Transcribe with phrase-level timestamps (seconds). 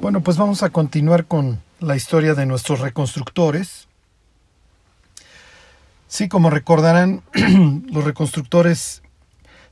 [0.00, 3.86] Bueno, pues vamos a continuar con la historia de nuestros reconstructores.
[6.08, 7.22] Sí, como recordarán,
[7.92, 9.02] los reconstructores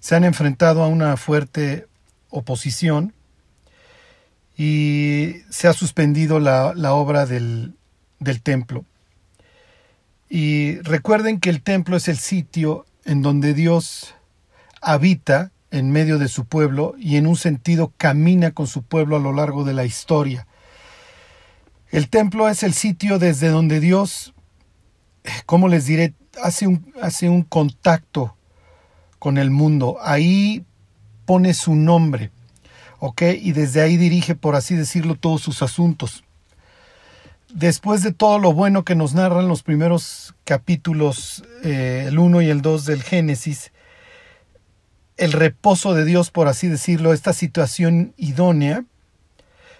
[0.00, 1.86] se han enfrentado a una fuerte
[2.28, 3.14] oposición
[4.54, 7.74] y se ha suspendido la, obra del,
[8.18, 8.84] del templo.
[10.28, 14.14] Y recuerden que el templo es el sitio en donde Dios
[14.82, 19.20] habita en medio de su pueblo y en un sentido camina con su pueblo a
[19.20, 20.46] lo largo de la historia.
[21.90, 24.34] El templo es el sitio desde donde Dios,
[25.46, 28.36] ¿cómo les diré?, hace un, hace un contacto
[29.18, 29.96] con el mundo.
[30.02, 30.64] Ahí
[31.24, 32.30] pone su nombre,
[32.98, 33.22] ¿ok?
[33.40, 36.24] Y desde ahí dirige, por así decirlo, todos sus asuntos.
[37.52, 42.50] Después de todo lo bueno que nos narran los primeros capítulos, eh, el 1 y
[42.50, 43.72] el 2 del Génesis,
[45.18, 48.84] el reposo de Dios, por así decirlo, esta situación idónea,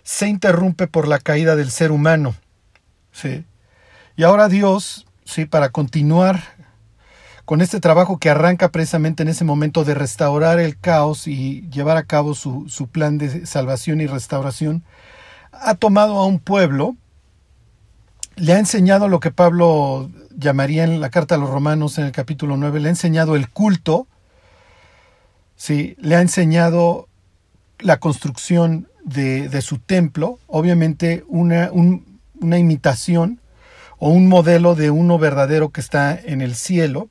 [0.03, 2.35] se interrumpe por la caída del ser humano.
[3.13, 3.45] ¿sí?
[4.17, 5.47] Y ahora Dios, ¿sí?
[5.47, 6.43] para continuar
[7.45, 11.97] con este trabajo que arranca precisamente en ese momento de restaurar el caos y llevar
[11.97, 14.83] a cabo su, su plan de salvación y restauración,
[15.53, 16.97] ha tomado a un pueblo,
[18.37, 22.13] le ha enseñado lo que Pablo llamaría en la carta a los romanos en el
[22.13, 24.07] capítulo 9, le ha enseñado el culto,
[25.59, 25.97] ¿sí?
[26.01, 27.09] le ha enseñado
[27.81, 33.41] la construcción de, de su templo, obviamente una, una imitación
[33.99, 37.11] o un modelo de uno verdadero que está en el cielo,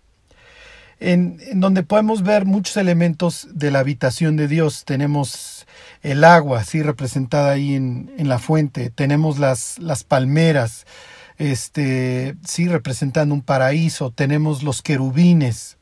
[0.99, 4.83] en, en, donde podemos ver muchos elementos de la habitación de Dios.
[4.85, 5.67] Tenemos
[6.01, 8.89] el agua, sí, representada ahí en, en la fuente.
[8.89, 10.87] Tenemos las, las palmeras,
[11.37, 14.09] este, sí, representando un paraíso.
[14.09, 15.76] Tenemos los querubines,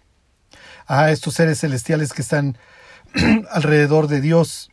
[0.87, 2.57] a estos seres celestiales que están
[3.51, 4.71] alrededor de Dios.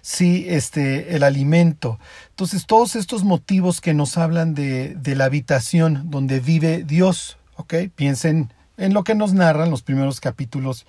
[0.00, 1.98] Sí, este, el alimento.
[2.30, 7.74] Entonces, todos estos motivos que nos hablan de, de la habitación donde vive Dios, ¿ok?
[7.94, 10.86] Piensen en lo que nos narran los primeros capítulos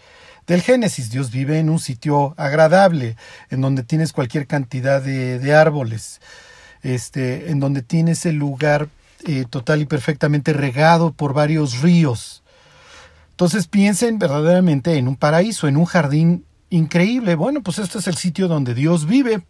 [0.47, 1.09] del Génesis.
[1.09, 3.15] Dios vive en un sitio agradable,
[3.49, 6.21] en donde tienes cualquier cantidad de, de árboles,
[6.81, 8.89] este, en donde tienes el lugar
[9.25, 12.43] eh, total y perfectamente regado por varios ríos.
[13.35, 17.35] Entonces piensen verdaderamente en un paraíso, en un jardín increíble.
[17.35, 19.43] Bueno, pues este es el sitio donde Dios vive.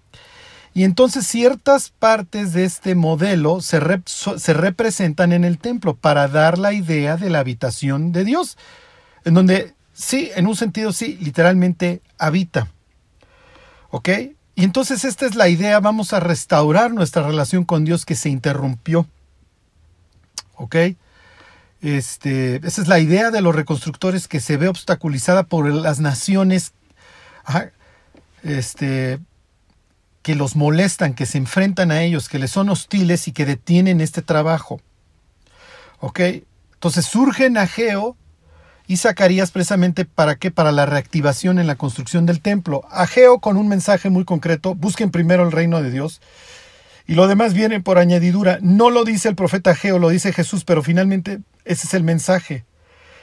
[0.73, 6.57] Y entonces ciertas partes de este modelo se, se, representan en el templo para dar
[6.57, 8.57] la idea de la habitación de Dios,
[9.23, 12.69] en donde sí, en un sentido sí, literalmente habita.
[13.91, 14.09] ¿Ok?
[14.56, 18.29] Y entonces esta es la idea, vamos a restaurar nuestra relación con Dios que se
[18.29, 19.06] interrumpió.
[20.56, 20.75] ¿Ok?
[21.85, 26.73] Este, esa es la idea de los reconstructores que se ve obstaculizada por las naciones
[28.41, 29.19] este,
[30.23, 34.01] que los molestan, que se enfrentan a ellos, que les son hostiles y que detienen
[34.01, 34.81] este trabajo.
[36.00, 36.22] ¿Ok?
[36.73, 38.17] Entonces surgen Ageo
[38.88, 40.50] y Zacarías precisamente para qué?
[40.50, 42.84] Para la reactivación en la construcción del templo.
[42.90, 46.19] Ageo con un mensaje muy concreto, busquen primero el reino de Dios
[47.06, 48.57] y lo demás viene por añadidura.
[48.63, 52.66] No lo dice el profeta Ageo, lo dice Jesús, pero finalmente ese es el mensaje.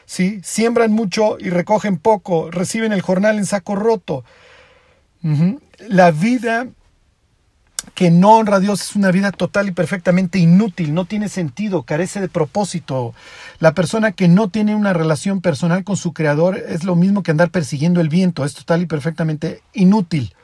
[0.04, 0.40] ¿sí?
[0.44, 4.24] Siembran mucho y recogen poco, reciben el jornal en saco roto.
[5.88, 6.66] La vida
[7.94, 11.82] que no honra a Dios es una vida total y perfectamente inútil, no tiene sentido,
[11.84, 13.14] carece de propósito.
[13.58, 17.30] La persona que no tiene una relación personal con su creador es lo mismo que
[17.30, 20.34] andar persiguiendo el viento, es total y perfectamente inútil.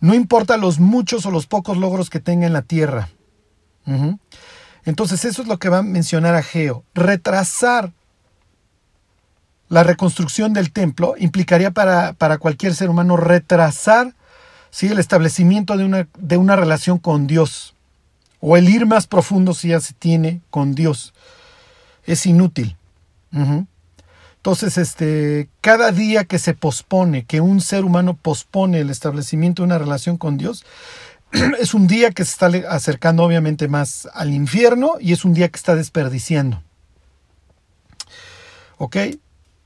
[0.00, 3.08] No importa los muchos o los pocos logros que tenga en la tierra.
[4.86, 6.84] Entonces eso es lo que va a mencionar Ageo.
[6.94, 7.92] Retrasar
[9.68, 14.14] la reconstrucción del templo implicaría para, para cualquier ser humano retrasar
[14.70, 14.86] ¿sí?
[14.86, 17.74] el establecimiento de una, de una relación con Dios
[18.40, 21.12] o el ir más profundo si ya se tiene con Dios.
[22.04, 22.76] Es inútil.
[24.36, 29.66] Entonces, este, cada día que se pospone, que un ser humano pospone el establecimiento de
[29.66, 30.64] una relación con Dios,
[31.60, 35.48] es un día que se está acercando obviamente más al infierno y es un día
[35.48, 36.62] que está desperdiciando.
[38.78, 38.96] ¿Ok?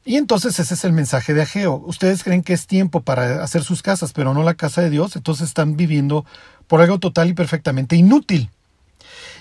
[0.04, 1.82] Y entonces ese es el mensaje de Ageo.
[1.86, 5.14] Ustedes creen que es tiempo para hacer sus casas, pero no la casa de Dios,
[5.14, 6.24] entonces están viviendo
[6.66, 8.50] por algo total y perfectamente inútil.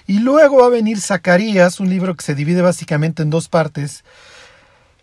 [0.06, 4.04] Y luego va a venir Zacarías, un libro que se divide básicamente en dos partes,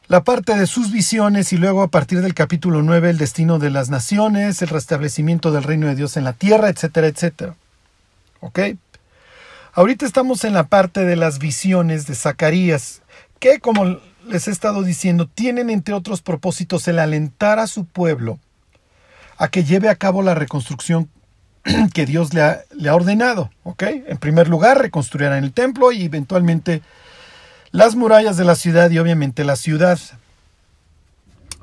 [0.09, 3.71] la parte de sus visiones y luego a partir del capítulo 9 el destino de
[3.71, 7.55] las naciones, el restablecimiento del reino de Dios en la tierra, etcétera, etcétera.
[8.41, 8.61] ¿Ok?
[9.73, 13.03] Ahorita estamos en la parte de las visiones de Zacarías,
[13.41, 18.39] que como les he estado diciendo, tienen entre otros propósitos el alentar a su pueblo
[19.39, 21.11] a que lleve a cabo la reconstrucción
[21.93, 23.51] que Dios le ha, ordenado.
[23.65, 23.83] ¿ok?
[24.07, 26.83] En primer lugar, reconstruirán el templo y eventualmente
[27.77, 29.99] las murallas de la ciudad y obviamente la ciudad.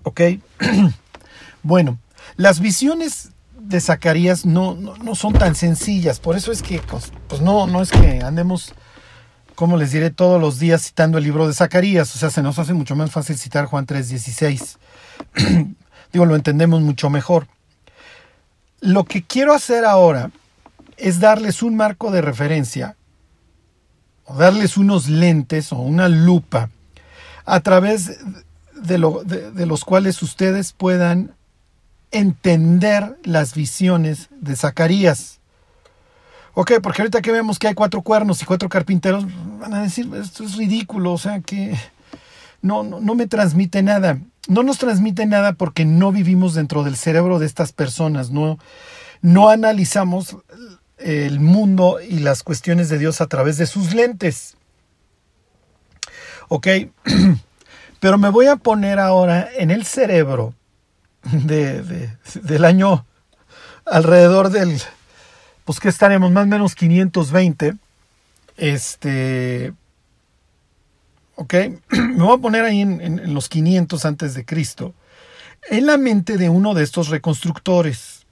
[0.04, 0.21] ¿Ok?
[1.63, 1.98] bueno,
[2.36, 7.42] las visiones de Zacarías no, no, son tan sencillas, por eso es que, pues, pues,
[7.42, 8.75] no, no es que andemos,
[9.56, 12.60] como les diré, todos los días citando el libro de Zacarías, o sea, se nos
[12.60, 14.77] hace mucho más fácil citar Juan 3:16.
[16.13, 17.48] Digo, lo entendemos mucho mejor.
[18.81, 20.30] Lo que quiero hacer ahora
[20.98, 22.98] es darles un marco de referencia
[24.25, 26.70] o darles unos lentes o una lupa
[27.46, 28.20] a través
[28.75, 31.36] de, lo, de, los cuales ustedes puedan
[32.12, 35.40] entender las visiones de Zacarías.
[36.54, 39.25] Ok, porque ahorita que vemos que hay cuatro cuernos y cuatro carpinteros,
[39.60, 41.75] van a decir, esto es ridículo, o sea que
[42.62, 44.20] no, no, no me transmite nada.
[44.48, 48.60] No nos transmite nada porque no vivimos dentro del cerebro de estas personas, no,
[49.22, 50.38] no analizamos
[50.98, 54.56] el mundo y las cuestiones de Dios a través de sus lentes.
[56.48, 56.68] ¿Ok?
[58.00, 60.54] Pero me voy a poner ahora en el cerebro
[61.24, 62.12] de,
[62.42, 63.06] del año
[63.86, 64.81] alrededor del,
[65.66, 67.75] pues que estaremos más o menos 520.
[68.57, 69.74] Este,
[71.36, 71.54] ok,
[71.89, 74.94] me voy a poner ahí en, en los 500 antes de Cristo,
[75.69, 78.23] en la mente de uno de estos reconstructores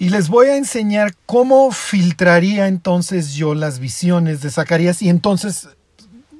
[0.00, 5.68] y les voy a enseñar cómo filtraría entonces yo las visiones de Zacarías y entonces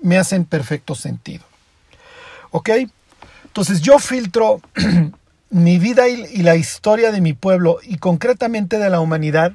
[0.00, 1.44] me hacen perfecto sentido.
[2.52, 2.70] ¿Ok?
[3.44, 4.62] Entonces yo filtro
[5.50, 9.52] mi vida y, la historia de mi pueblo y concretamente de la humanidad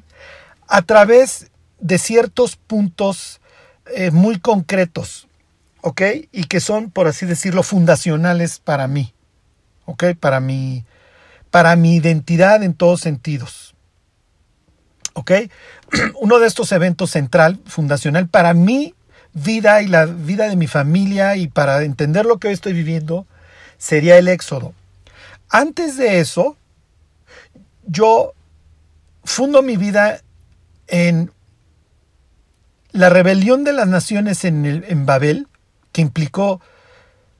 [0.68, 1.50] a través
[1.80, 3.40] de ciertos puntos
[3.96, 5.26] eh, muy concretos,
[5.80, 6.02] ¿ok?
[6.30, 9.12] Y que son, por así decirlo, fundacionales para mí,
[9.84, 10.14] ¿ok?
[10.20, 10.84] Para mi,
[11.50, 13.75] para mi identidad en todos sentidos.
[15.16, 15.32] ¿Ok?
[16.20, 18.94] Uno de estos eventos central, fundacional, para mi
[19.32, 23.26] vida y la vida de mi familia y para entender lo que hoy estoy viviendo,
[23.78, 24.74] sería el éxodo.
[25.48, 26.56] Antes de eso,
[27.86, 28.34] yo
[29.24, 30.20] fundo mi vida
[30.86, 31.32] en
[32.92, 35.48] la rebelión de las naciones en, en Babel,
[35.92, 36.60] que implicó,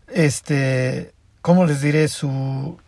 [0.09, 1.13] este,
[1.43, 2.09] ¿cómo les diré?
[2.09, 2.79] Su,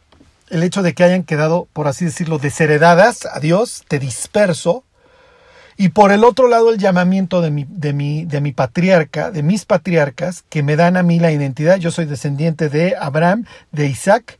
[0.50, 4.84] el hecho de que hayan quedado, por así decirlo, desheredadas a Dios, te disperso.
[5.76, 9.42] Y por el otro lado, el llamamiento de mi, de, mi, de mi patriarca, de
[9.42, 11.76] mis patriarcas, que me dan a mí la identidad.
[11.76, 14.38] Yo soy descendiente de Abraham, de Isaac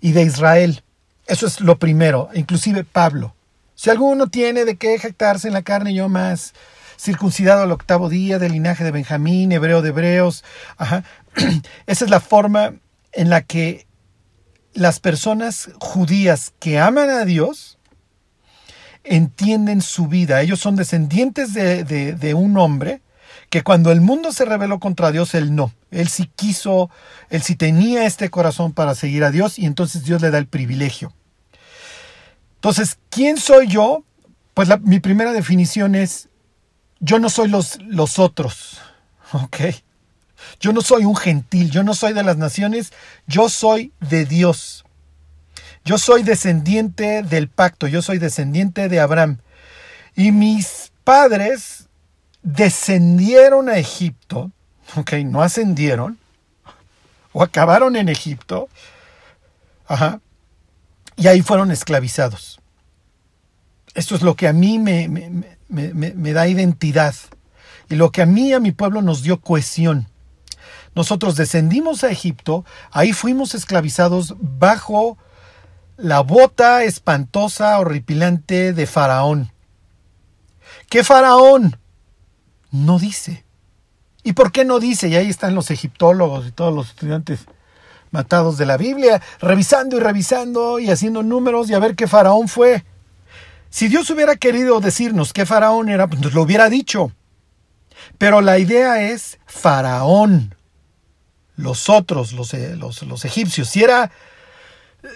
[0.00, 0.82] y de Israel.
[1.26, 3.34] Eso es lo primero, inclusive Pablo.
[3.74, 6.54] Si alguno tiene de qué jactarse en la carne, yo más
[6.98, 10.44] circuncidado al octavo día, del linaje de Benjamín, hebreo de hebreos.
[10.76, 11.04] Ajá.
[11.86, 12.74] Esa es la forma
[13.12, 13.86] en la que
[14.74, 17.78] las personas judías que aman a Dios
[19.04, 20.40] entienden su vida.
[20.42, 23.02] Ellos son descendientes de, un hombre
[23.50, 25.72] que cuando el mundo se rebeló contra Dios, él no.
[25.90, 26.90] Él sí quiso,
[27.30, 30.46] él sí tenía este corazón para seguir a Dios y entonces Dios le da el
[30.46, 31.12] privilegio.
[32.56, 34.04] Entonces, ¿quién soy yo?
[34.52, 36.28] Pues mi primera definición es,
[37.00, 38.80] yo no soy los, los otros.
[39.32, 39.56] ¿Ok?
[40.60, 42.92] Yo no soy un gentil, yo no soy de las naciones,
[43.26, 44.84] yo soy de Dios.
[45.84, 49.38] Yo soy descendiente del pacto, yo soy descendiente de Abraham.
[50.16, 51.88] Y mis padres
[52.42, 54.50] descendieron a Egipto,
[54.96, 56.18] ok, no ascendieron,
[57.32, 58.68] o acabaron en Egipto,
[59.86, 60.20] ajá,
[61.16, 62.60] y ahí fueron esclavizados.
[63.94, 67.14] Esto es lo que a mí me, me, me da identidad
[67.88, 70.08] y lo que a mí y a mi pueblo nos dio cohesión.
[70.98, 75.16] Nosotros descendimos a Egipto, ahí fuimos esclavizados bajo
[75.96, 79.52] la bota espantosa, horripilante de Faraón.
[80.90, 81.78] ¿Qué Faraón?
[82.72, 83.44] No dice.
[84.24, 85.06] ¿Y por qué no dice?
[85.06, 87.46] Y ahí están los egiptólogos y todos los estudiantes
[88.10, 92.48] matados de la Biblia, revisando y revisando y haciendo números y a ver qué faraón
[92.48, 92.84] fue.
[93.70, 97.12] Si Dios hubiera querido decirnos qué faraón era, pues nos lo hubiera dicho.
[98.18, 100.57] Pero la idea es faraón
[101.58, 104.12] los otros, los, eh, los, los egipcios, si era,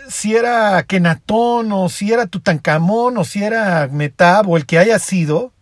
[0.08, 4.98] si era Kenatón o si era Tutankamón o si era Metab o el que haya
[4.98, 5.52] sido,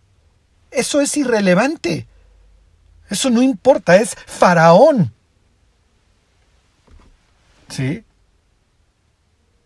[0.71, 2.07] eso es irrelevante.
[3.11, 5.13] Eso no importa, es faraón.
[7.69, 8.03] ¿Sí?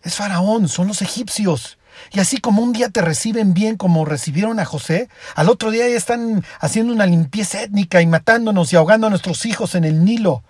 [0.04, 1.78] Es faraón, son los egipcios.
[2.12, 5.88] Y así como un día te reciben bien como recibieron a José, al otro día
[5.88, 10.04] ya están haciendo una limpieza étnica y matándonos y ahogando a nuestros hijos en el
[10.04, 10.44] Nilo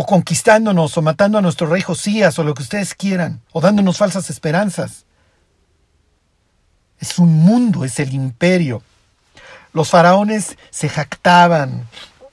[0.00, 3.98] o conquistándonos, o matando a nuestro rey Josías, o lo que ustedes quieran, o dándonos
[3.98, 5.06] falsas esperanzas.
[7.00, 8.80] es un mundo, es el imperio.
[9.72, 11.88] Los faraones se jactaban,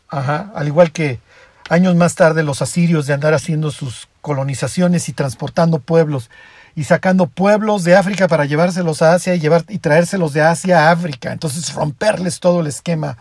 [0.10, 1.20] al igual que
[1.68, 6.30] años más tarde los asirios de andar haciendo sus colonizaciones y transportando pueblos
[6.76, 10.88] y sacando pueblos de África para llevárselos a Asia y, llevar, y traérselos de Asia
[10.88, 11.32] a África.
[11.32, 13.18] Entonces romperles todo el esquema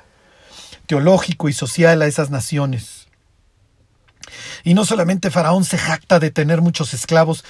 [0.86, 3.03] teológico y social a esas naciones.
[4.64, 7.44] Y no solamente Faraón se jacta de tener muchos esclavos,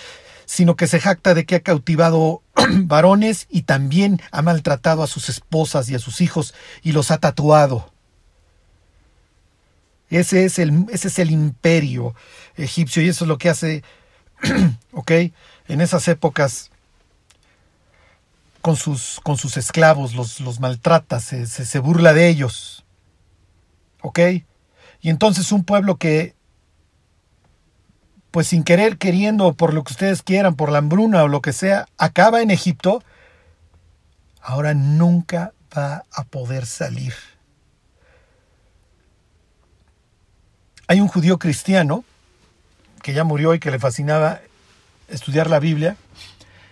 [0.46, 2.42] sino que se jacta de que ha cautivado
[2.84, 7.18] varones y también ha maltratado a sus esposas y a sus hijos y los ha
[7.18, 7.90] tatuado.
[10.10, 12.14] Ese es el, ese es el imperio
[12.56, 13.82] egipcio y eso es lo que hace,
[14.92, 15.12] ¿ok?
[15.68, 16.70] En esas épocas
[18.60, 22.84] con sus, con sus esclavos, los, los maltrata, se, se, burla de ellos.
[24.00, 24.20] ¿Ok?
[25.02, 26.34] Y entonces un pueblo que,
[28.34, 31.52] pues sin querer, queriendo, por lo que ustedes quieran, por la hambruna o lo que
[31.52, 33.00] sea, acaba en Egipto,
[34.42, 37.14] ahora nunca va a poder salir.
[40.88, 42.04] Hay un judío cristiano
[43.02, 44.40] que ya murió y que le fascinaba
[45.06, 45.96] estudiar la Biblia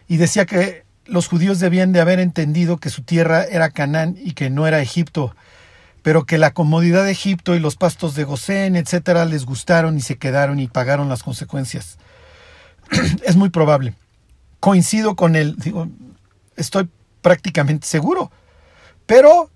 [0.08, 4.32] y decía que los judíos debían de haber entendido que su tierra era Canaán y
[4.32, 5.36] que no era Egipto,
[6.02, 10.00] pero que la comodidad de Egipto y los pastos de Gosén, etcétera, les gustaron y
[10.00, 11.98] se quedaron y pagaron las consecuencias.
[13.24, 13.94] es muy probable.
[14.60, 15.88] Coincido con él, digo,
[16.56, 16.88] estoy
[17.20, 18.30] prácticamente seguro.
[19.06, 19.50] Pero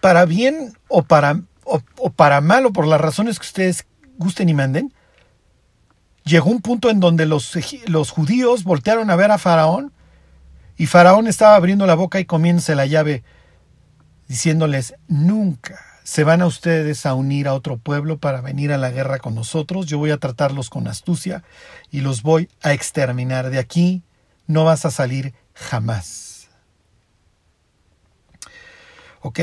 [0.00, 3.86] para bien o para o, para mal o por las razones que ustedes
[4.18, 4.92] gusten y manden,
[6.24, 9.92] llegó un punto en donde los, los judíos voltearon a ver a Faraón
[10.76, 13.22] y Faraón estaba abriendo la boca y comiéndose la llave,
[14.32, 18.90] diciéndoles, nunca se van a ustedes a unir a otro pueblo para venir a la
[18.90, 21.44] guerra con nosotros, yo voy a tratarlos con astucia
[21.90, 23.50] y los voy a exterminar.
[23.50, 24.02] De aquí
[24.46, 26.48] no vas a salir jamás.
[29.20, 29.38] ¿Ok?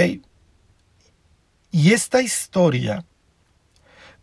[1.69, 3.05] Y esta historia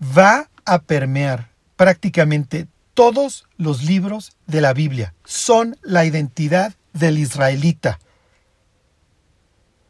[0.02, 5.14] va a permear prácticamente todos los libros de la Biblia.
[5.24, 8.00] Son la identidad del israelita.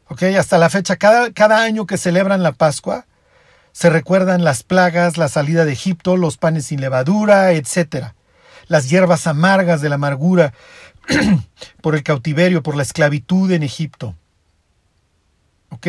[0.09, 0.23] ¿Ok?
[0.37, 3.05] Hasta la fecha, cada, cada año que celebran la Pascua,
[3.71, 8.13] se recuerdan las plagas, la salida de Egipto, los panes sin levadura, etc.
[8.67, 10.53] Las hierbas amargas de la amargura
[11.81, 14.15] por el cautiverio, por la esclavitud en Egipto.
[15.69, 15.87] ¿Ok?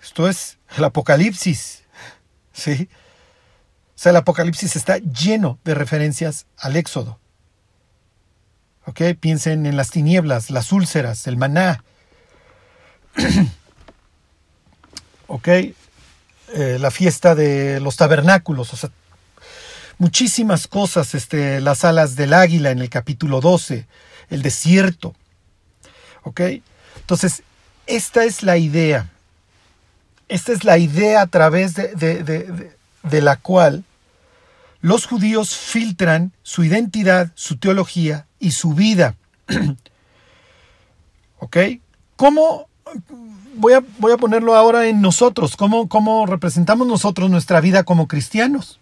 [0.00, 1.82] Esto es el Apocalipsis.
[2.52, 2.88] ¿Sí?
[3.94, 7.18] O sea, el Apocalipsis está lleno de referencias al Éxodo.
[8.86, 9.00] ¿Ok?
[9.18, 11.82] Piensen en las tinieblas, las úlceras, el maná.
[15.26, 15.48] ¿Ok?
[15.48, 18.90] Eh, la fiesta de los tabernáculos, o sea,
[19.98, 23.86] muchísimas cosas, este, las alas del águila en el capítulo 12,
[24.30, 25.14] el desierto.
[26.22, 26.40] ¿Ok?
[26.96, 27.42] Entonces,
[27.86, 29.10] esta es la idea.
[30.28, 33.84] Esta es la idea a través de, la cual
[34.80, 39.16] los judíos filtran su identidad, su teología y su vida.
[41.38, 41.56] ¿Ok?
[42.16, 42.69] ¿Cómo
[43.54, 45.56] voy a, voy a ponerlo ahora en nosotros?
[45.56, 48.78] ¿Cómo, ¿Cómo representamos nosotros nuestra vida como cristianos?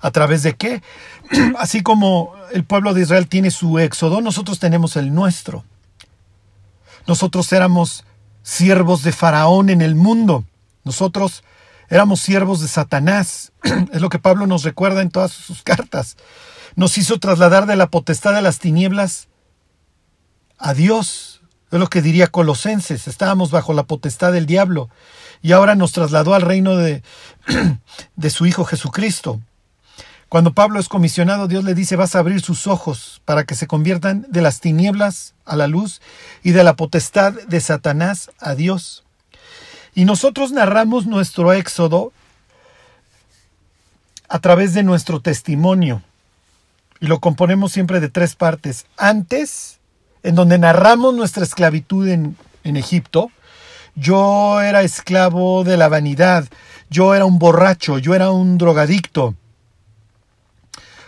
[0.00, 0.82] ¿A través de qué?
[1.58, 5.64] Así como el pueblo de Israel tiene su éxodo, nosotros tenemos el nuestro.
[7.06, 8.04] Nosotros éramos
[8.42, 10.44] siervos de Faraón en el mundo.
[10.84, 11.44] Nosotros
[11.88, 13.52] éramos siervos de Satanás,
[13.92, 16.16] es lo que Pablo nos recuerda en todas sus cartas.
[16.74, 19.28] Nos hizo trasladar de la potestad de las tinieblas
[20.58, 21.31] a Dios,
[21.72, 24.90] es lo que diría Colosenses, estábamos bajo la potestad del diablo
[25.40, 27.02] y ahora nos trasladó al reino de,
[28.16, 29.40] de su Hijo Jesucristo.
[30.28, 33.66] Cuando Pablo es comisionado, Dios le dice, vas a abrir sus ojos para que se
[33.66, 36.00] conviertan de las tinieblas a la luz
[36.42, 39.04] y de la potestad de Satanás a Dios.
[39.94, 42.12] Y nosotros narramos nuestro éxodo
[44.28, 46.02] a través de nuestro testimonio.
[47.00, 48.86] Y lo componemos siempre de tres partes.
[48.96, 49.80] Antes,
[50.22, 53.30] en donde narramos nuestra esclavitud en, en Egipto,
[53.94, 56.46] yo era esclavo de la vanidad,
[56.90, 59.34] yo era un borracho, yo era un drogadicto,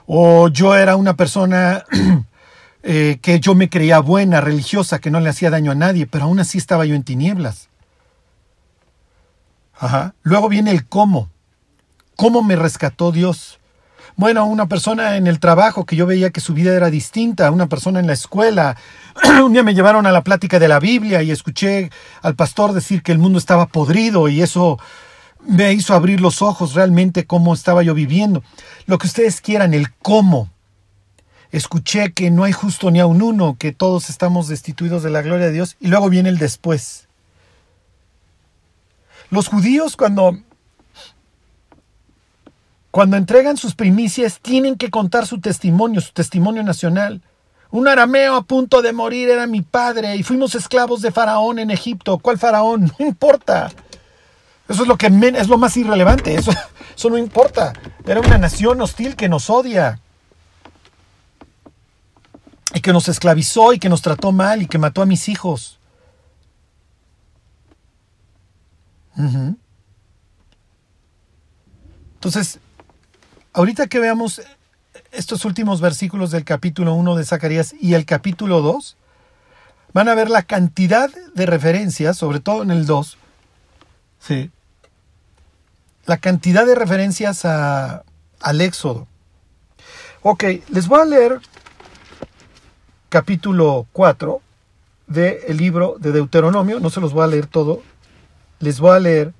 [0.06, 1.84] o yo era una persona
[2.82, 6.24] eh, que yo me creía buena, religiosa, que no le hacía daño a nadie, pero
[6.24, 7.68] aún así estaba yo en tinieblas.
[10.22, 11.28] Luego viene el cómo.
[12.16, 13.58] ¿Cómo me rescató Dios?
[14.16, 17.68] Bueno, una persona en el trabajo que yo veía que su vida era distinta, una
[17.68, 18.76] persona en la escuela.
[19.44, 21.90] Un día me llevaron a la plática de la Biblia y escuché
[22.22, 24.78] al pastor decir que el mundo estaba podrido y eso
[25.40, 28.44] me hizo abrir los ojos realmente cómo estaba yo viviendo.
[28.86, 30.48] Lo que ustedes quieran, el cómo.
[31.50, 35.22] escuché que no hay justo ni a un uno, que todos estamos destituidos de la
[35.22, 37.08] gloria de Dios, y luego viene el después.
[39.30, 40.38] Los judíos cuando
[42.94, 47.22] cuando entregan sus primicias tienen que contar su testimonio, su testimonio nacional.
[47.72, 51.72] Un arameo a punto de morir era mi padre y fuimos esclavos de Faraón en
[51.72, 52.18] Egipto.
[52.18, 52.92] ¿Cuál Faraón?
[53.00, 53.72] No importa.
[54.68, 56.36] Eso es lo que es lo más irrelevante.
[56.36, 56.52] Eso,
[56.96, 57.72] eso no importa.
[58.06, 59.98] Era una nación hostil que nos odia.
[62.74, 65.80] Y que nos esclavizó y que nos trató mal y que mató a mis hijos.
[72.14, 72.60] Entonces,
[73.54, 74.42] ahorita que veamos
[75.12, 78.96] estos últimos versículos del capítulo 1 de Zacarías y el capítulo 2,
[79.92, 83.16] van a ver la cantidad de referencias, sobre todo en el 2,
[84.18, 84.50] sí,
[86.04, 88.02] la cantidad de referencias a,
[88.40, 89.06] al Éxodo.
[90.22, 91.40] Ok, les voy a leer
[93.08, 94.40] capítulo 4
[95.06, 97.82] del libro de Deuteronomio, no se los voy a leer todo,
[98.58, 99.32] les voy a leer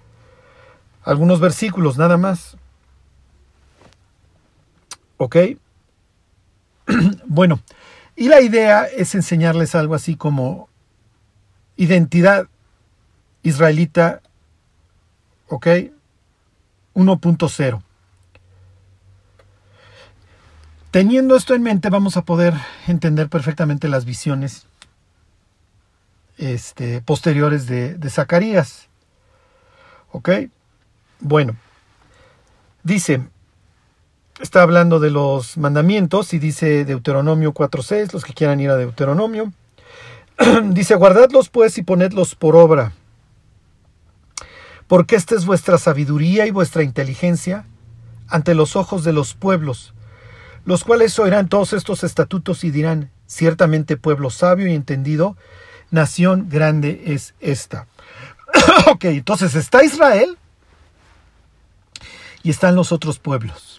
[1.02, 2.56] algunos versículos nada más.
[5.16, 5.36] ¿Ok?
[7.26, 7.60] bueno,
[8.16, 10.68] y la idea es enseñarles algo así como
[11.76, 12.48] identidad
[13.42, 14.20] israelita,
[15.48, 15.66] ¿ok?
[16.94, 17.82] 1.0.
[20.90, 22.54] Teniendo esto en mente, vamos a poder
[22.86, 24.66] entender perfectamente las visiones
[26.38, 28.88] este, posteriores de, de Zacarías.
[30.12, 30.30] ¿Ok?
[31.18, 31.56] Bueno,
[32.84, 33.28] dice,
[34.40, 39.52] está hablando de los mandamientos y dice Deuteronomio 4.6, los que quieran ir a Deuteronomio.
[40.70, 42.92] dice, guardadlos pues y ponedlos por obra,
[44.88, 47.66] porque esta es vuestra sabiduría y vuestra inteligencia
[48.28, 49.94] ante los ojos de los pueblos,
[50.64, 55.36] los cuales oirán todos estos estatutos y dirán, ciertamente pueblo sabio y entendido,
[55.90, 57.86] nación grande es esta.
[58.90, 60.36] ok, entonces está Israel
[62.42, 63.73] y están los otros pueblos.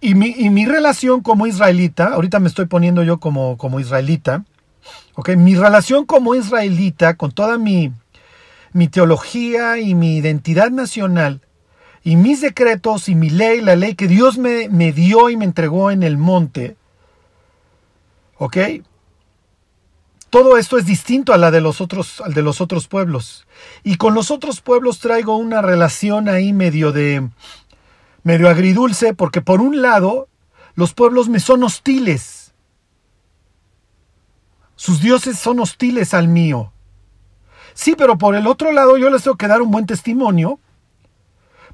[0.00, 4.44] Y mi, relación como israelita, ahorita me estoy poniendo yo como, como israelita,
[5.14, 7.92] okay, mi relación como israelita, con toda mi,
[8.72, 11.40] mi teología y mi identidad nacional,
[12.04, 15.46] y mis decretos y mi ley, la ley que Dios me, me dio y me
[15.46, 16.76] entregó en el monte,
[18.38, 18.56] ¿ok?
[20.28, 23.46] Todo esto es distinto a la de los otros, al de los otros pueblos.
[23.82, 27.28] Y con los otros pueblos traigo una relación ahí medio de,
[28.26, 30.28] medio agridulce, porque por un lado,
[30.74, 32.52] los pueblos me son hostiles.
[34.74, 36.72] Sus dioses son hostiles al mío.
[37.72, 40.58] Sí, pero por el otro lado yo les tengo que dar un buen testimonio,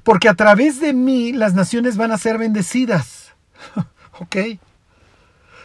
[0.03, 3.33] porque a través de mí las naciones van a ser bendecidas.
[4.19, 4.35] ¿Ok?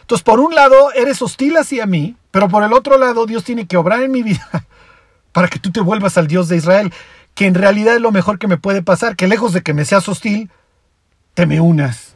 [0.01, 3.67] Entonces, por un lado, eres hostil hacia mí, pero por el otro lado, Dios tiene
[3.67, 4.49] que obrar en mi vida
[5.33, 6.91] para que tú te vuelvas al Dios de Israel,
[7.35, 9.85] que en realidad es lo mejor que me puede pasar, que lejos de que me
[9.85, 10.49] seas hostil,
[11.39, 12.15] te me unas.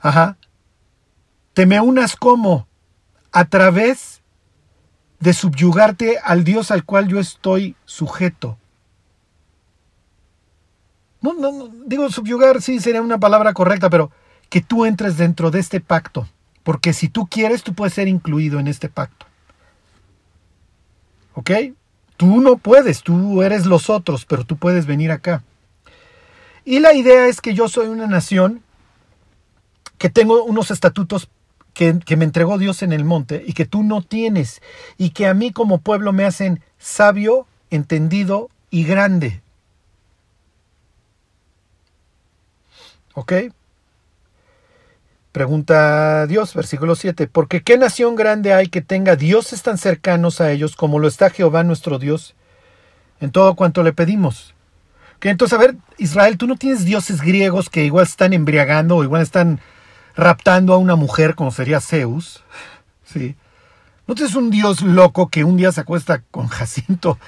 [0.00, 0.38] Ajá.
[1.52, 2.66] Te me unas como?
[3.30, 4.22] A través
[5.20, 8.56] de subyugarte al Dios al cual yo estoy sujeto.
[11.20, 14.10] No, no, no, digo subyugar sí sería una palabra correcta, pero
[14.48, 16.26] que tú entres dentro de este pacto,
[16.62, 19.26] porque si tú quieres, tú puedes ser incluido en este pacto.
[21.34, 21.50] ¿Ok?
[22.16, 25.44] Tú no puedes, tú eres los otros, pero tú puedes venir acá.
[26.64, 28.62] Y la idea es que yo soy una nación
[29.98, 31.28] que tengo unos estatutos
[31.74, 34.60] que, me entregó Dios en el monte y que tú no tienes
[34.98, 39.40] y que a mí como pueblo me hacen sabio, entendido y grande.
[43.14, 43.32] ¿Ok?
[45.32, 50.52] Pregunta Dios, versículo 7, porque qué nación grande hay que tenga dioses tan cercanos a
[50.52, 52.34] ellos como lo está Jehová nuestro Dios
[53.20, 54.54] en todo cuanto le pedimos
[55.30, 59.22] entonces, a ver, Israel, tú no tienes dioses griegos que igual están embriagando o igual
[59.22, 59.60] están
[60.16, 62.42] raptando a una mujer como sería Zeus.
[63.04, 63.36] Sí.
[64.06, 67.18] No tienes un dios loco que un día se acuesta con Jacinto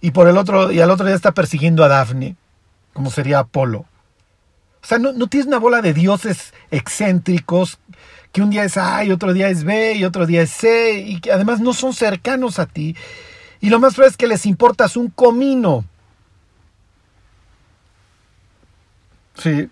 [0.00, 2.36] y por el otro y al otro día está persiguiendo a Dafne,
[2.92, 3.86] como sería Apolo.
[4.82, 7.78] O sea, no, no tienes una bola de dioses excéntricos
[8.32, 11.00] que un día es A y otro día es B y otro día es C
[11.00, 12.96] y que además no son cercanos a ti.
[13.60, 15.84] Y lo más probable es que les importas un comino.
[19.40, 19.70] Sí.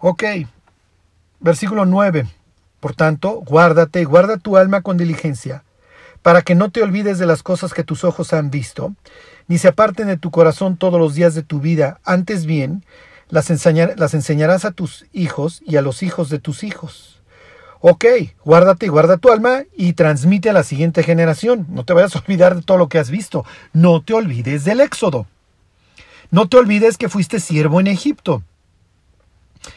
[0.00, 0.24] Ok.
[1.38, 2.26] Versículo 9.
[2.80, 5.62] Por tanto, guárdate y guarda tu alma con diligencia,
[6.22, 8.94] para que no te olvides de las cosas que tus ojos han visto,
[9.46, 12.84] ni se aparten de tu corazón todos los días de tu vida, antes bien,
[13.28, 17.17] las, las enseñarás a tus hijos y a los hijos de tus hijos.
[17.80, 18.04] Ok,
[18.44, 21.66] guárdate y guarda tu alma y transmite a la siguiente generación.
[21.68, 23.44] No te vayas a olvidar de todo lo que has visto.
[23.72, 25.26] No te olvides del éxodo.
[26.30, 28.42] No te olvides que fuiste siervo en Egipto.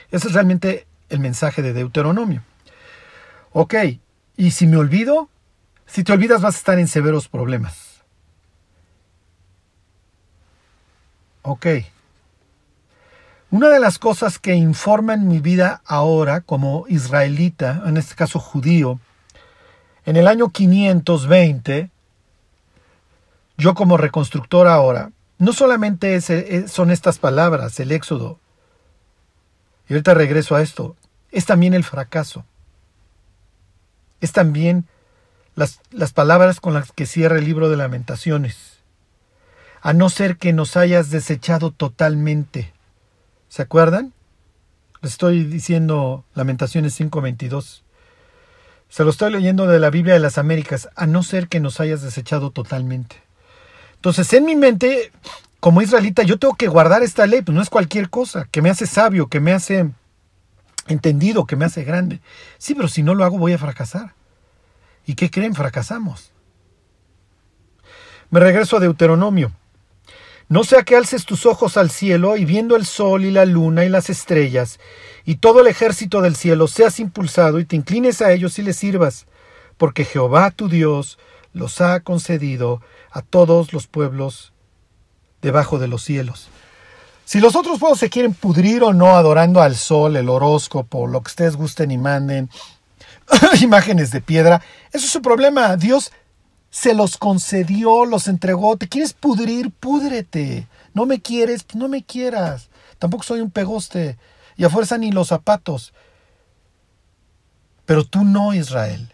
[0.09, 2.43] Ese es realmente el mensaje de Deuteronomio.
[3.53, 3.75] Ok,
[4.37, 5.29] y si me olvido,
[5.85, 7.91] si te olvidas vas a estar en severos problemas.
[11.43, 11.67] Ok.
[13.51, 18.99] Una de las cosas que informan mi vida ahora como israelita, en este caso judío,
[20.05, 21.91] en el año 520,
[23.57, 26.19] yo como reconstructor ahora, no solamente
[26.67, 28.39] son estas palabras, el éxodo,
[29.87, 30.95] y ahorita regreso a esto,
[31.31, 32.45] es también el fracaso
[34.21, 34.85] es también
[35.55, 38.77] las, las palabras con las que cierra el libro de lamentaciones.
[39.81, 42.71] A no ser que nos hayas desechado totalmente.
[43.51, 44.13] ¿Se acuerdan?
[45.01, 47.83] Les estoy diciendo Lamentaciones 5:22.
[48.87, 51.81] Se lo estoy leyendo de la Biblia de las Américas, a no ser que nos
[51.81, 53.17] hayas desechado totalmente.
[53.95, 55.11] Entonces, en mi mente,
[55.59, 58.69] como israelita, yo tengo que guardar esta ley, pues no es cualquier cosa, que me
[58.69, 59.91] hace sabio, que me hace
[60.87, 62.21] entendido que me hace grande.
[62.57, 64.13] Sí, pero si no lo hago voy a fracasar.
[65.05, 65.55] ¿Y qué creen?
[65.55, 66.31] Fracasamos.
[68.29, 69.51] Me regreso a Deuteronomio.
[70.51, 73.85] No sea que alces tus ojos al cielo y viendo el sol y la luna
[73.85, 74.81] y las estrellas
[75.23, 78.75] y todo el ejército del cielo seas impulsado y te inclines a ellos y les
[78.75, 79.27] sirvas,
[79.77, 81.17] porque Jehová tu Dios
[81.53, 84.51] los ha concedido a todos los pueblos
[85.41, 86.49] debajo de los cielos.
[87.23, 91.21] Si los otros pueblos se quieren pudrir o no adorando al sol, el horóscopo, lo
[91.21, 92.49] que ustedes gusten y manden,
[93.61, 94.61] imágenes de piedra,
[94.91, 95.77] eso es su problema.
[95.77, 96.11] Dios
[96.71, 98.77] se los concedió, los entregó.
[98.77, 99.71] ¿Te quieres pudrir?
[99.71, 100.67] Púdrete.
[100.93, 102.69] No me quieres, no me quieras.
[102.97, 104.17] Tampoco soy un pegoste.
[104.55, 105.93] Y a fuerza ni los zapatos.
[107.85, 109.13] Pero tú no, Israel.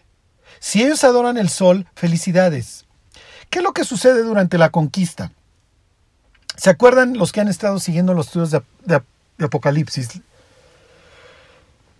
[0.60, 2.86] Si ellos adoran el sol, felicidades.
[3.50, 5.32] ¿Qué es lo que sucede durante la conquista?
[6.56, 9.02] ¿Se acuerdan los que han estado siguiendo los estudios de,
[9.40, 10.20] Apocalipsis?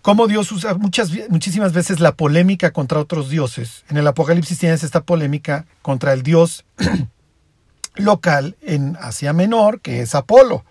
[0.09, 3.85] Cómo Dios usa muchas, muchísimas veces la polémica contra otros dioses.
[3.91, 6.65] En el Apocalipsis tienes esta polémica contra el dios
[7.93, 10.65] local en Asia Menor, que es Apolo.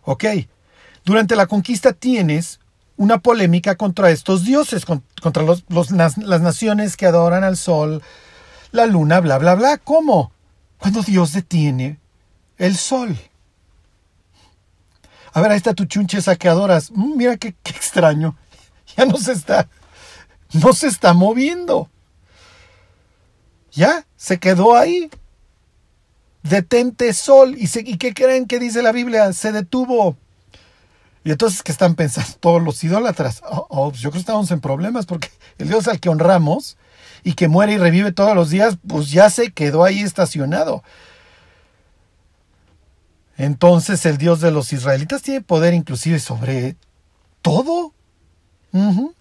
[0.00, 0.24] Ok.
[1.04, 2.58] Durante la conquista tienes
[2.96, 8.02] una polémica contra estos dioses, contra los, las, naciones que adoran al sol,
[8.72, 9.76] la luna, bla, bla, bla.
[9.76, 10.32] ¿Cómo?
[10.78, 11.98] Cuando Dios detiene
[12.56, 13.14] el sol.
[15.34, 16.90] A ver, ahí está tu chunche saqueadoras.
[16.92, 18.38] Mm, mira qué extraño.
[18.96, 19.68] Ya no se está,
[20.52, 21.88] no se está moviendo.
[23.72, 25.10] Ya, se quedó ahí.
[26.42, 27.56] Detente sol.
[27.56, 29.32] ¿Y, ¿Y qué creen que dice la Biblia?
[29.32, 30.16] Se detuvo.
[31.22, 33.42] Y entonces, ¿qué están pensando todos los idólatras?
[33.48, 36.76] Oh, oh, pues yo creo que estamos en problemas porque el Dios al que honramos
[37.22, 40.82] y que muere y revive todos los días, pues ya se quedó ahí estacionado.
[43.36, 46.76] Entonces el Dios de los israelitas tiene poder inclusive sobre
[47.42, 47.92] todo.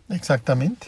[0.09, 0.87] Exactamente.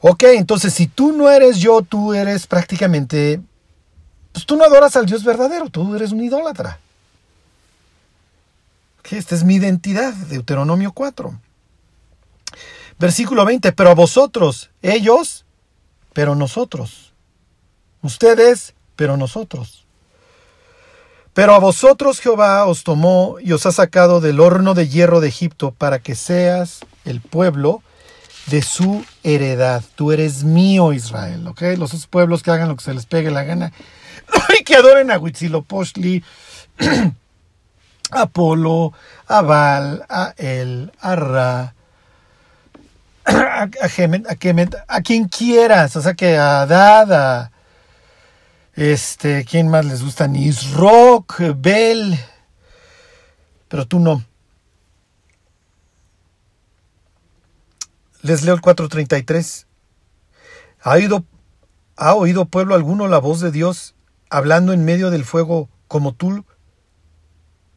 [0.00, 3.40] Ok, entonces si tú no eres yo, tú eres prácticamente,
[4.32, 6.78] pues tú no adoras al Dios verdadero, tú eres un idólatra.
[9.10, 11.40] esta es mi identidad, Deuteronomio 4.
[12.98, 15.44] Versículo 20, pero a vosotros, ellos,
[16.12, 17.12] pero nosotros.
[18.02, 19.83] Ustedes, pero nosotros.
[21.34, 25.28] Pero a vosotros Jehová os tomó y os ha sacado del horno de hierro de
[25.28, 27.82] Egipto para que seas el pueblo
[28.46, 29.82] de su heredad.
[29.96, 31.62] Tú eres mío, Israel, ¿ok?
[31.76, 33.72] Los pueblos que hagan lo que se les pegue la gana
[34.60, 36.22] y que adoren a Huitzilopochtli,
[38.12, 38.92] a Apolo,
[39.26, 41.74] a Baal, a El, a Ra,
[43.24, 43.68] a, a,
[44.88, 47.50] a, quien quieras, o sea que a Dada,
[48.76, 50.28] este, ¿quién más les gusta?
[50.72, 52.18] Rock, Bell.
[53.68, 54.24] Pero tú no.
[58.22, 59.66] Les leo el 433.
[60.82, 61.24] ¿Ha oído,
[61.96, 63.94] ¿Ha oído pueblo alguno la voz de Dios
[64.28, 66.44] hablando en medio del fuego como tú?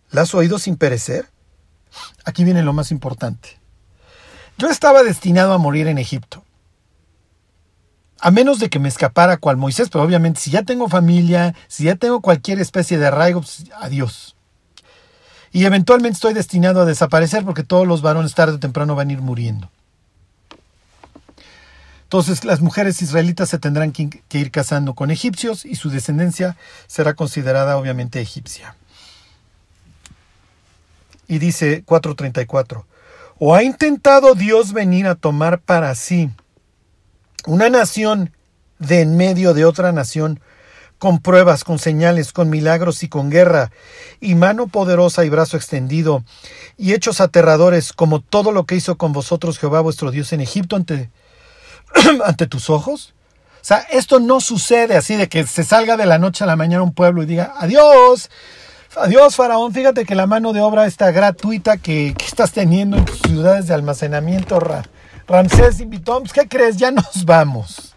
[0.09, 1.29] ¿La has oído sin perecer?
[2.25, 3.59] Aquí viene lo más importante.
[4.57, 6.43] Yo estaba destinado a morir en Egipto
[8.19, 11.85] a menos de que me escapara cual Moisés, pero obviamente si ya tengo familia, si
[11.85, 14.35] ya tengo cualquier especie de arraigo, pues adiós.
[15.51, 19.13] Y eventualmente estoy destinado a desaparecer porque todos los varones tarde o temprano van a
[19.13, 19.69] ir muriendo.
[22.03, 26.55] Entonces las mujeres israelitas se tendrán que, ir casando con egipcios y su descendencia
[26.87, 28.75] será considerada obviamente egipcia.
[31.27, 32.85] Y dice 434,
[33.39, 36.29] ¿o ha intentado Dios venir a tomar para sí
[37.45, 38.31] una nación
[38.79, 40.39] de en medio de otra nación,
[40.97, 43.71] con pruebas, con señales, con milagros y con guerra,
[44.19, 46.23] y mano poderosa y brazo extendido,
[46.75, 50.75] y hechos aterradores, como todo lo que hizo con vosotros Jehová vuestro Dios en Egipto
[50.75, 51.09] ante,
[52.25, 53.13] ante tus ojos?
[53.61, 56.55] O sea, esto no sucede así de que se salga de la noche a la
[56.55, 58.29] mañana un pueblo y diga, adiós,
[58.95, 63.19] adiós faraón, fíjate que la mano de obra está gratuita que, estás teniendo en tus
[63.19, 64.59] ciudades de almacenamiento,
[65.27, 66.77] Ramsés y Bitoms, ¿qué crees?
[66.77, 67.93] Ya nos vamos.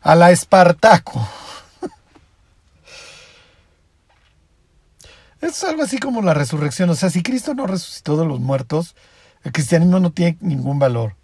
[0.00, 1.26] A la Espartaco.
[5.40, 6.88] Es algo así como la resurrección.
[6.88, 8.96] O sea, si Cristo no resucitó de los muertos,
[9.42, 11.16] el cristianismo no tiene ningún valor.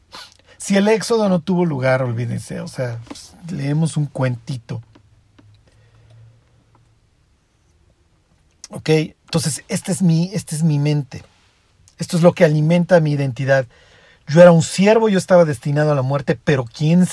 [0.58, 2.60] Si el éxodo no tuvo lugar, olvídense.
[2.60, 4.82] O sea, pues, leemos un cuentito.
[8.68, 11.24] Ok, entonces esta es mi, esta es mi mente.
[11.96, 13.66] Esto es lo que alimenta mi identidad.
[14.30, 17.04] Yo era un siervo, yo estaba destinado a la muerte, pero quién,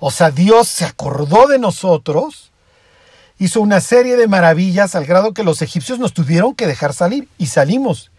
[0.00, 2.50] o sea, Dios se acordó de nosotros,
[3.38, 7.28] hizo una serie de maravillas al grado que los egipcios nos tuvieron que dejar salir
[7.36, 8.10] y salimos.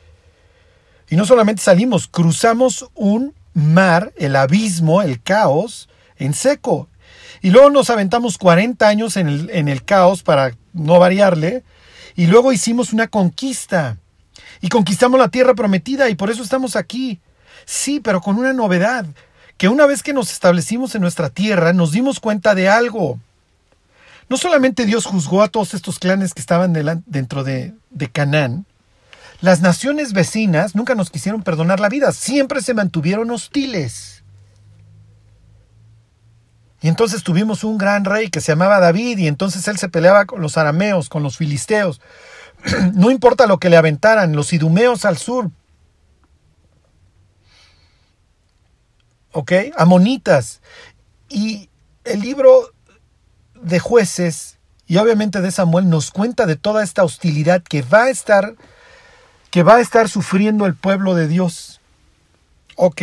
[1.10, 6.89] Y no solamente salimos, cruzamos un mar, el abismo, el caos, en seco.
[7.42, 11.63] Y luego nos aventamos 40 años en el, en el caos para no variarle.
[12.16, 13.98] Y luego hicimos una conquista.
[14.62, 17.20] Y conquistamos la tierra prometida y por eso estamos aquí.
[17.65, 19.06] Sí, pero con una novedad,
[19.58, 23.19] que una vez que nos establecimos en nuestra tierra, nos dimos cuenta de algo.
[24.30, 26.73] No solamente Dios juzgó a todos estos clanes que estaban
[27.06, 28.65] dentro de, de Canaán,
[29.41, 34.23] las naciones vecinas nunca nos quisieron perdonar la vida, siempre se mantuvieron hostiles.
[36.82, 40.26] Y entonces tuvimos un gran rey que se llamaba David y entonces él se peleaba
[40.26, 42.02] con los arameos, con los filisteos.
[42.93, 45.49] no importa lo que le aventaran, los idumeos al sur,
[49.34, 49.52] ¿ok?
[49.76, 50.62] Amonitas.
[51.30, 51.69] Y
[52.04, 52.72] el libro
[53.62, 58.10] de jueces y obviamente de Samuel nos cuenta de toda esta hostilidad que va a
[58.10, 58.56] estar
[59.50, 61.80] que va a estar sufriendo el pueblo de Dios.
[62.76, 63.02] Ok.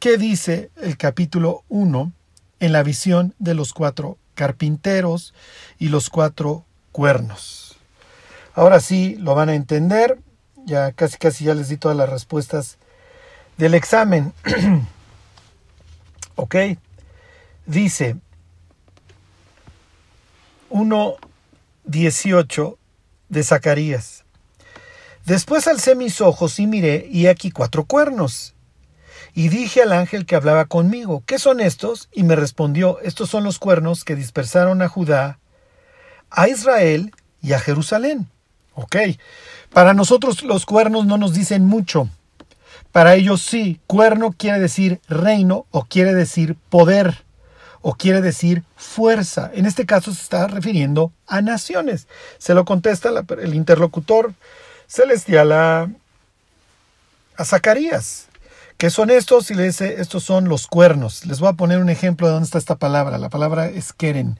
[0.00, 2.12] ¿Qué dice el capítulo 1
[2.58, 5.32] en la visión de los cuatro carpinteros
[5.78, 7.76] y los cuatro cuernos?
[8.54, 10.18] Ahora sí lo van a entender.
[10.66, 12.78] Ya casi casi ya les di todas las respuestas
[13.56, 14.32] del examen.
[16.36, 16.56] ok.
[17.66, 18.16] Dice
[20.70, 22.76] 1.18
[23.28, 24.24] de Zacarías.
[25.24, 28.54] Después alcé mis ojos y miré, y aquí cuatro cuernos.
[29.32, 32.10] Y dije al ángel que hablaba conmigo, ¿qué son estos?
[32.12, 35.38] Y me respondió, estos son los cuernos que dispersaron a Judá,
[36.30, 38.28] a Israel y a Jerusalén.
[38.74, 38.96] Ok,
[39.72, 42.10] para nosotros los cuernos no nos dicen mucho.
[42.94, 47.24] Para ellos sí, cuerno quiere decir reino o quiere decir poder
[47.82, 49.50] o quiere decir fuerza.
[49.52, 52.06] En este caso se está refiriendo a naciones.
[52.38, 54.34] Se lo contesta el interlocutor
[54.86, 55.90] celestial a,
[57.36, 58.28] a Zacarías.
[58.76, 59.50] ¿Qué son estos?
[59.50, 61.26] Y le dice, estos son los cuernos.
[61.26, 63.18] Les voy a poner un ejemplo de dónde está esta palabra.
[63.18, 64.38] La palabra es Keren.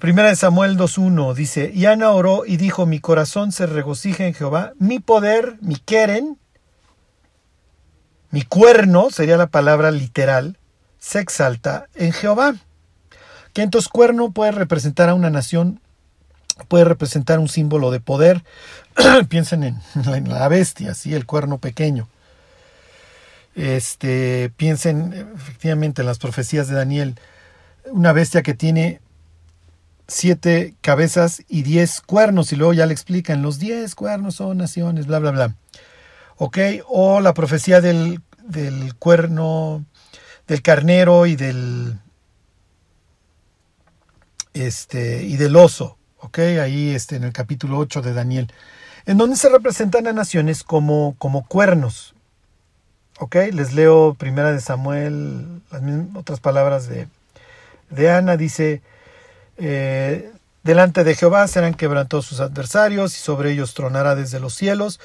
[0.00, 4.34] Primera de Samuel 2.1 dice, y Ana oró y dijo, mi corazón se regocija en
[4.34, 6.38] Jehová, mi poder, mi Keren,
[8.32, 10.58] mi cuerno, sería la palabra literal,
[10.98, 12.54] se exalta en Jehová.
[13.52, 15.80] Que entonces cuerno puede representar a una nación,
[16.68, 18.42] puede representar un símbolo de poder.
[19.28, 21.14] Piensen en, la bestia, ¿sí?
[21.14, 22.08] el cuerno pequeño.
[23.54, 27.16] Este, piensen efectivamente en las profecías de Daniel,
[27.90, 29.02] una bestia que tiene
[30.08, 35.06] siete cabezas y diez cuernos, y luego ya le explican, los diez cuernos son naciones,
[35.06, 35.54] bla, bla, bla.
[36.88, 39.84] O la profecía del, del cuerno,
[40.48, 42.00] del carnero y del,
[44.52, 46.38] este, y del oso, ¿ok?
[46.60, 48.52] Ahí este, en el capítulo 8 de Daniel,
[49.06, 52.14] en donde se representan a naciones como, como cuernos,
[53.20, 53.36] ¿ok?
[53.52, 55.82] Les leo primera de Samuel, las
[56.16, 57.06] otras palabras de,
[57.90, 58.82] de Ana, dice,
[59.58, 60.32] eh,
[60.64, 64.98] delante de Jehová serán quebrantados sus adversarios y sobre ellos tronará desde los cielos.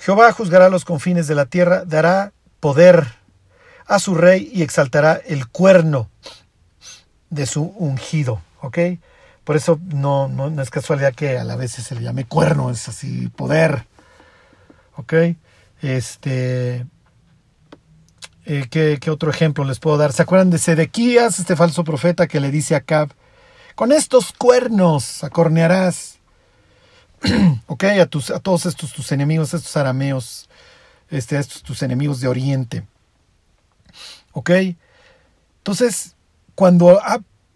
[0.00, 3.06] Jehová juzgará los confines de la tierra, dará poder
[3.86, 6.08] a su rey y exaltará el cuerno
[7.28, 8.40] de su ungido.
[8.62, 8.78] ¿Ok?
[9.44, 12.88] Por eso no, no, es casualidad que a la vez se le llame cuerno, es
[12.88, 13.86] así, poder.
[14.96, 15.12] ¿Ok?
[15.82, 16.86] Este.
[18.46, 20.12] Eh, ¿qué, ¿qué, otro ejemplo les puedo dar?
[20.12, 23.10] ¿Se acuerdan de Sedequías, este falso profeta que le dice a Cab,
[23.74, 26.19] con estos cuernos acornearás,
[27.66, 30.48] ok, a, tus, a todos estos tus enemigos, estos arameos,
[31.10, 32.86] este, a estos tus enemigos de Oriente.
[34.32, 34.50] Ok,
[35.58, 36.16] entonces,
[36.54, 37.00] cuando,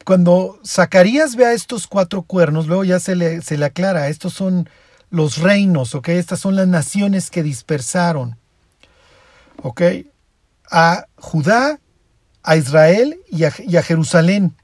[0.05, 4.35] cuando Zacarías ve a estos cuatro cuernos, luego ya se le, se le aclara, estos
[4.35, 4.69] son
[5.11, 6.09] los reinos, ¿ok?
[6.11, 8.37] Estas son las naciones que dispersaron,
[9.63, 9.83] ¿ok?
[10.71, 11.79] A Judá,
[12.43, 14.55] a Israel y a, y a Jerusalén.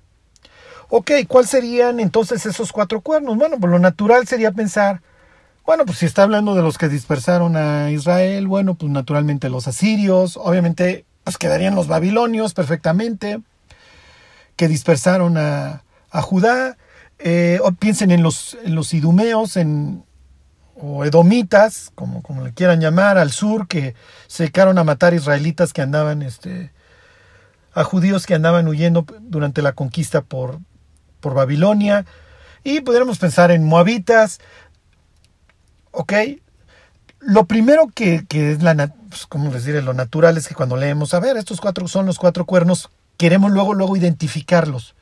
[0.92, 3.36] Ok, ¿cuáles serían entonces esos cuatro cuernos?
[3.36, 5.02] Bueno, pues lo natural sería pensar,
[5.64, 9.68] bueno, pues si está hablando de los que dispersaron a Israel, bueno, pues naturalmente los
[9.68, 13.40] asirios, obviamente pues quedarían los babilonios perfectamente,
[14.56, 16.76] que dispersaron a, a Judá,
[17.20, 20.02] eh, piensen en los, los idumeos, en,
[20.74, 23.94] o edomitas, como, como le quieran llamar, al sur, que
[24.26, 26.72] se dedicaron a matar israelitas que andaban, este,
[27.74, 30.58] a judíos que andaban huyendo durante la conquista por,
[31.20, 32.06] por Babilonia.
[32.64, 34.40] Y pudiéramos pensar en moabitas.
[35.92, 36.12] Ok.
[37.20, 38.74] Lo primero que, que es la,
[39.10, 39.50] pues, ¿cómo?
[39.50, 43.50] Lo natural es que cuando leemos, a ver, estos cuatro son los cuatro cuernos, queremos
[43.50, 44.94] luego, luego identificarlos.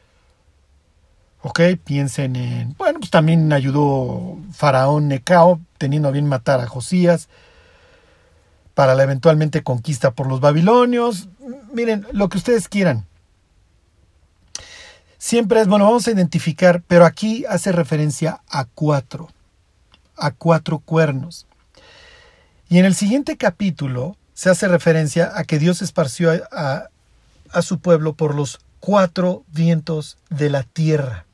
[1.42, 7.28] Ok, piensen en, bueno, pues también ayudó Faraón Necao, teniendo a bien matar a Josías,
[8.74, 11.28] para la eventualmente conquista por los babilonios.
[11.72, 13.07] Miren, lo que ustedes quieran.
[15.18, 19.28] Siempre es, bueno, vamos a identificar, pero aquí hace referencia a cuatro,
[20.16, 21.46] a cuatro cuernos.
[22.68, 26.88] Y en el siguiente capítulo se hace referencia a que Dios esparció a,
[27.50, 31.24] a su pueblo por los cuatro vientos de la tierra.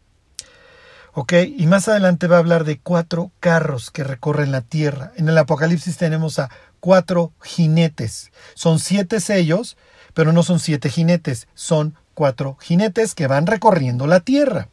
[1.12, 1.34] ¿Ok?
[1.56, 5.12] Y más adelante va a hablar de cuatro carros que recorren la tierra.
[5.16, 8.32] En el Apocalipsis tenemos a cuatro jinetes.
[8.54, 9.76] Son siete sellos,
[10.14, 14.68] pero no son siete jinetes, son cuatro jinetes que van recorriendo la tierra.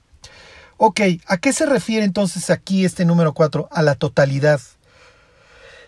[0.78, 3.68] Ok, ¿a qué se refiere entonces aquí este número cuatro?
[3.72, 4.60] A la totalidad.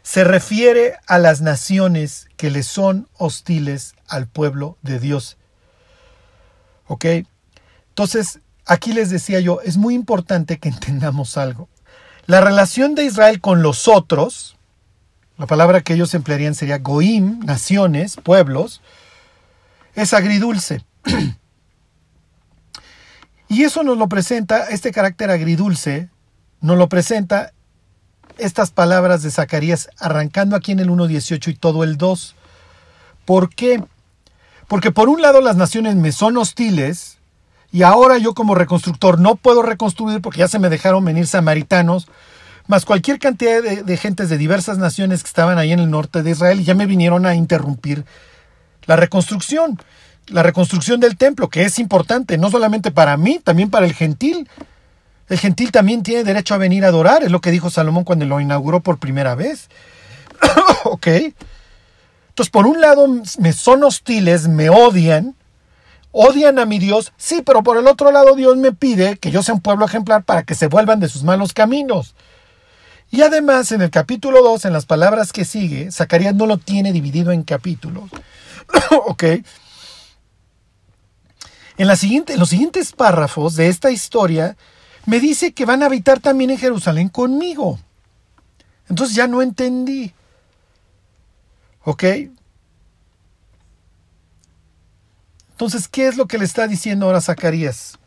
[0.04, 5.38] Se refiere a las naciones que le son hostiles al pueblo de Dios.
[6.88, 7.06] ¿Ok?
[7.90, 11.70] Entonces, aquí les decía yo, es muy importante que entendamos algo.
[12.26, 14.58] La relación de Israel con los otros,
[15.38, 18.82] la palabra que ellos emplearían sería goim, naciones, pueblos,
[19.96, 20.86] es agridulce.
[23.54, 26.10] y eso nos lo presenta, este carácter agridulce,
[26.60, 27.54] nos lo presenta
[28.40, 32.36] estas palabras de Zacarías arrancando aquí en el 1.18 y todo el 2.
[33.26, 33.84] ¿Por qué?
[34.68, 37.20] Porque por un lado las naciones me son hostiles
[37.72, 42.08] y ahora yo como reconstructor no puedo reconstruir porque ya se me dejaron venir samaritanos,
[42.68, 46.32] más cualquier cantidad de, gentes de diversas naciones que estaban ahí en el norte de
[46.32, 48.06] Israel ya me vinieron a interrumpir
[48.86, 49.80] la reconstrucción,
[50.28, 54.50] la reconstrucción del templo, que es importante no solamente para mí, también para el gentil.
[55.30, 58.26] El gentil también tiene derecho a venir a adorar, es lo que dijo Salomón cuando
[58.26, 59.70] lo inauguró por primera vez.
[60.84, 61.08] ok.
[62.30, 63.08] Entonces, por un lado,
[63.40, 65.36] me son hostiles, me odian,
[66.12, 69.44] odian a mi Dios, sí, pero por el otro lado, Dios me pide que yo
[69.44, 72.16] sea un pueblo ejemplar para que se vuelvan de sus malos caminos.
[73.12, 76.92] Y además, en el capítulo 2, en las palabras que sigue, Zacarías no lo tiene
[76.92, 78.10] dividido en capítulos.
[79.06, 79.24] ok.
[81.78, 82.00] En, los
[82.50, 84.56] siguientes párrafos de esta historia,
[85.06, 87.80] me dice que van a habitar también en Jerusalén conmigo.
[88.90, 90.14] Entonces ya no entendí.
[91.84, 92.04] ¿Ok?
[95.52, 97.98] Entonces, ¿qué es lo que le está diciendo ahora Zacarías?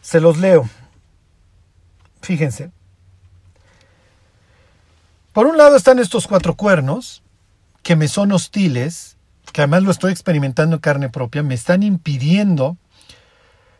[0.00, 0.68] Se los leo.
[2.22, 2.70] Fíjense.
[5.32, 7.22] Por un lado están estos cuatro cuernos,
[7.82, 9.17] que me son hostiles,
[9.58, 12.76] que además lo estoy experimentando en carne propia, me están impidiendo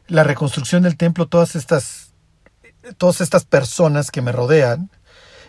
[0.09, 2.11] la reconstrucción del templo, todas estas,
[2.97, 4.91] todas estas personas que me rodean,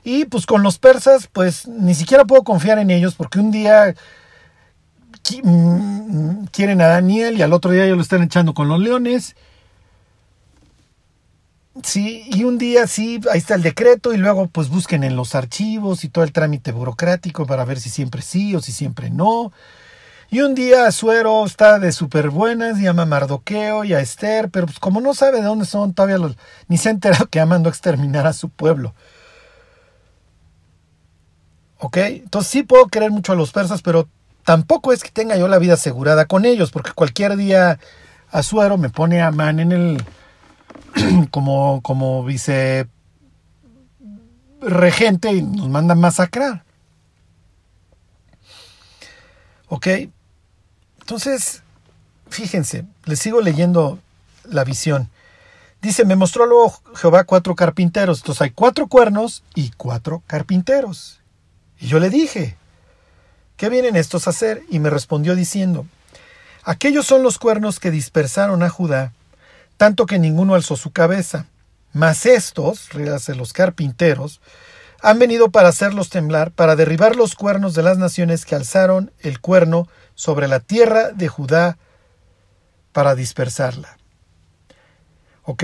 [0.03, 3.95] y pues con los persas, pues ni siquiera puedo confiar en ellos porque un día
[5.41, 9.35] mm, quieren a Daniel y al otro día ellos lo están echando con los leones.
[11.81, 15.33] Sí, y un día sí, ahí está el decreto y luego pues busquen en los
[15.33, 19.51] archivos y todo el trámite burocrático para ver si siempre sí o si siempre no.
[20.31, 24.67] Y un día Suero está de súper buenas, llama a Mardoqueo y a Esther, pero
[24.67, 27.67] pues como no sabe de dónde son, todavía los, ni se ha enterado que mandó
[27.69, 28.93] a exterminar a su pueblo.
[31.79, 31.97] ¿Ok?
[31.97, 34.07] Entonces sí puedo querer mucho a los persas, pero
[34.43, 37.79] tampoco es que tenga yo la vida asegurada con ellos, porque cualquier día
[38.29, 40.03] Azuero me pone a Man en el.
[41.31, 42.87] como, como vice
[44.61, 46.63] regente y nos manda a masacrar.
[49.67, 49.87] ¿Ok?
[51.09, 51.63] Entonces,
[52.29, 53.97] fíjense, les sigo leyendo
[54.43, 55.09] la visión.
[55.81, 58.19] Dice, me mostró luego Jehová cuatro carpinteros.
[58.19, 61.19] Entonces hay cuatro cuernos y cuatro carpinteros.
[61.79, 62.57] Y yo le dije,
[63.57, 64.61] ¿qué vienen estos a hacer?
[64.69, 65.87] Y me respondió diciendo,
[66.63, 69.11] aquellos son los cuernos que dispersaron a Judá,
[69.77, 71.47] tanto que ninguno alzó su cabeza.
[71.91, 74.41] Mas estos, ríase los carpinteros,
[75.01, 79.39] han venido para hacerlos temblar, para derribar los cuernos de las naciones que alzaron el
[79.39, 81.77] cuerno sobre la tierra de Judá
[82.91, 83.97] para dispersarla.
[85.43, 85.63] ¿Ok?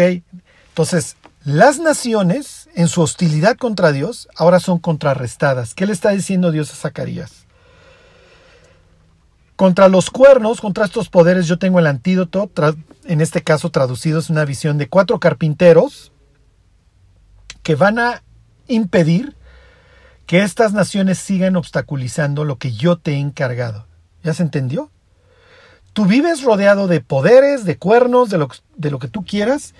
[0.69, 5.75] Entonces, las naciones, en su hostilidad contra Dios, ahora son contrarrestadas.
[5.75, 7.45] ¿Qué le está diciendo Dios a Zacarías?
[9.55, 12.49] Contra los cuernos, contra estos poderes, yo tengo el antídoto,
[13.05, 16.11] en este caso traducido es una visión de cuatro carpinteros
[17.63, 18.21] que van a
[18.67, 19.35] impedir
[20.25, 23.85] que estas naciones sigan obstaculizando lo que yo te he encargado.
[24.23, 24.89] ¿Ya se entendió?
[25.93, 29.73] Tú vives rodeado de poderes, de cuernos, de lo, de lo que tú quieras,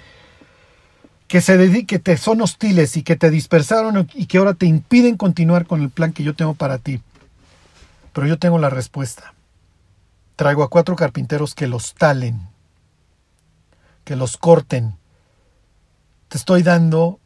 [1.28, 5.18] que se dedique, te son hostiles y que te dispersaron y que ahora te impiden
[5.18, 7.02] continuar con el plan que yo tengo para ti.
[8.14, 9.34] Pero yo tengo la respuesta.
[10.36, 12.48] Traigo a cuatro carpinteros que los talen,
[14.04, 14.96] que los corten.
[16.30, 17.20] Te estoy dando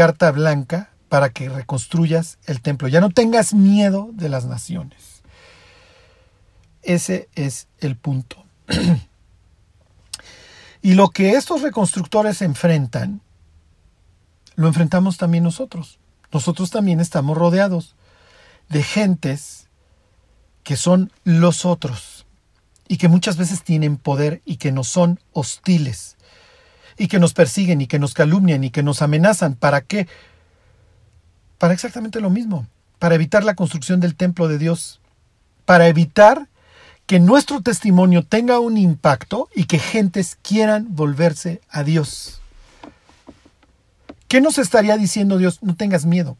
[0.00, 2.88] carta blanca para que reconstruyas el templo.
[2.88, 5.20] Ya no tengas miedo de las naciones.
[6.80, 8.42] Ese es el punto.
[10.80, 13.20] y lo que estos reconstructores enfrentan,
[14.54, 15.98] lo enfrentamos también nosotros.
[16.32, 17.94] Nosotros también estamos rodeados
[18.70, 19.68] de gentes
[20.62, 22.24] que son los otros
[22.88, 26.16] y que muchas veces tienen poder y que nos son hostiles
[27.00, 29.54] y que nos persiguen y que nos calumnian y que nos amenazan.
[29.54, 30.06] ¿Para qué?
[31.56, 32.66] Para exactamente lo mismo,
[32.98, 35.00] para evitar la construcción del templo de Dios,
[35.64, 36.48] para evitar
[37.06, 42.42] que nuestro testimonio tenga un impacto y que gentes quieran volverse a Dios.
[44.28, 45.62] ¿Qué nos estaría diciendo Dios?
[45.62, 46.36] No tengas miedo.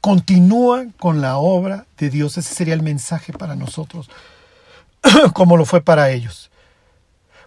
[0.00, 2.38] Continúa con la obra de Dios.
[2.38, 4.08] Ese sería el mensaje para nosotros,
[5.34, 6.52] como lo fue para ellos.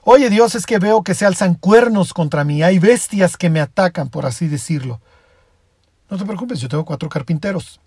[0.09, 2.63] Oye Dios, es que veo que se alzan cuernos contra mí.
[2.63, 5.01] Hay bestias que me atacan, por así decirlo.
[6.09, 7.81] No te preocupes, yo tengo cuatro carpinteros.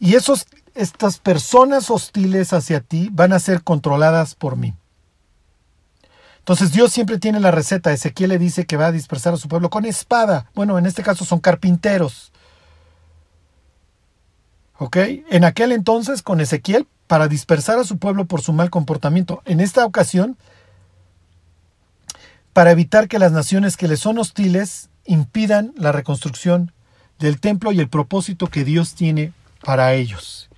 [0.00, 4.74] Y esos estas personas hostiles hacia ti van a ser controladas por mí.
[6.40, 7.92] Entonces Dios siempre tiene la receta.
[7.92, 10.50] Ezequiel le dice que va a dispersar a su pueblo con espada.
[10.56, 12.32] Bueno, en este caso son carpinteros.
[14.78, 14.96] ¿Ok?
[15.30, 19.40] En aquel entonces con Ezequiel para dispersar a su pueblo por su mal comportamiento.
[19.44, 20.36] En esta ocasión,
[22.54, 26.72] para evitar que las naciones que le son hostiles impidan la reconstrucción
[27.18, 29.32] del templo y el propósito que Dios tiene
[29.62, 30.48] para ellos.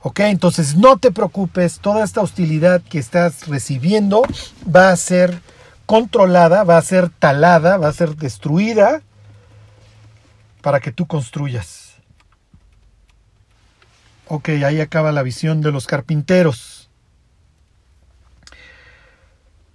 [0.00, 0.20] ¿Ok?
[0.20, 4.22] Entonces no te preocupes, toda esta hostilidad que estás recibiendo
[4.64, 5.40] va a ser
[5.86, 9.00] controlada, va a ser talada, va a ser destruida
[10.60, 11.94] para que tú construyas.
[14.26, 16.83] Ok, ahí acaba la visión de los carpinteros.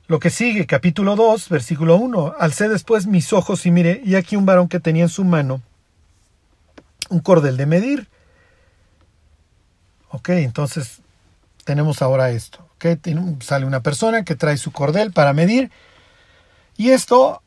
[0.09, 2.33] Lo que sigue, capítulo 2, versículo 1.
[2.39, 5.61] Alcé después mis ojos y mire, y aquí un varón que tenía en su mano
[7.11, 8.07] un cordel de medir
[10.09, 11.01] Ok, entonces
[11.63, 12.65] tenemos ahora esto.
[12.75, 12.97] Okay,
[13.41, 15.69] sale una persona que trae su cordel para medir.
[16.75, 17.43] Y esto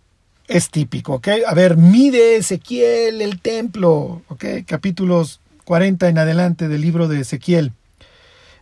[0.46, 1.14] es típico.
[1.14, 1.28] ¿ok?
[1.44, 4.22] A ver, mide Ezequiel el templo.
[4.28, 4.44] ¿ok?
[4.66, 7.72] Capítulos 40 en adelante del libro de Ezequiel.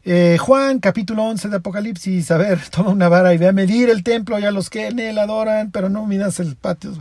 [0.02, 2.30] Eh, Juan, capítulo 11 de Apocalipsis.
[2.30, 4.86] A ver, toma una vara y ve a medir el templo y a los que
[4.86, 6.92] en él adoran, pero no midas el patio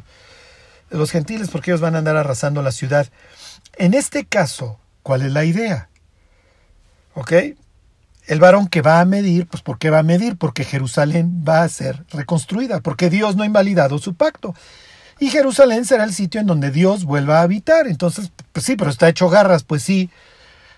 [0.89, 3.07] de los gentiles porque ellos van a andar arrasando la ciudad.
[3.77, 5.89] En este caso, ¿cuál es la idea?
[7.13, 7.33] ¿Ok?
[8.27, 10.37] El varón que va a medir, pues ¿por qué va a medir?
[10.37, 14.53] Porque Jerusalén va a ser reconstruida, porque Dios no ha invalidado su pacto.
[15.19, 17.87] Y Jerusalén será el sitio en donde Dios vuelva a habitar.
[17.87, 20.09] Entonces, pues sí, pero está hecho garras, pues sí.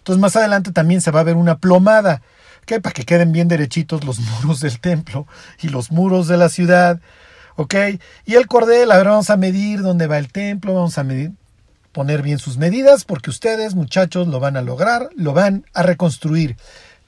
[0.02, 2.24] Entonces más adelante también se va a ver una plomada,
[2.64, 2.82] ¿ok?
[2.82, 5.28] Para que queden bien derechitos los muros del templo
[5.62, 7.00] y los muros de la ciudad,
[7.56, 7.76] ¿ok?
[8.26, 11.34] Y el cordel, a ver, vamos a medir dónde va el templo, vamos a medir
[11.92, 16.58] poner bien sus medidas porque ustedes, muchachos, lo van a lograr, lo van a reconstruir.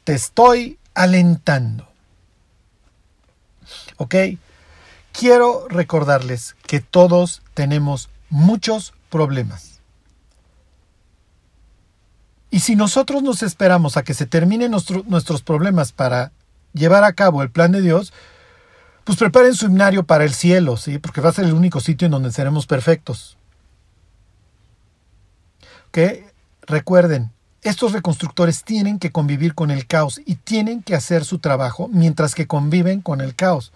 [0.03, 1.87] Te estoy alentando.
[3.97, 4.15] ¿Ok?
[5.11, 9.72] Quiero recordarles que todos tenemos muchos problemas.
[12.53, 16.31] Y si nosotros nos esperamos a que se terminen nuestros problemas para
[16.73, 18.13] llevar a cabo el plan de Dios,
[19.03, 20.99] pues preparen su himnario para el cielo, ¿sí?
[20.99, 23.37] Porque va a ser el único sitio en donde seremos perfectos
[25.93, 26.25] que
[26.63, 27.31] recuerden,
[27.61, 32.33] estos reconstructores tienen que convivir con el caos y tienen que hacer su trabajo mientras
[32.35, 33.71] que conviven con el caos.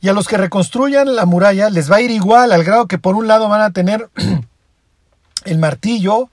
[0.00, 2.96] Y a los que reconstruyan la muralla les va a ir igual, al grado que
[2.96, 4.08] por un lado van a tener
[5.44, 6.30] el martillo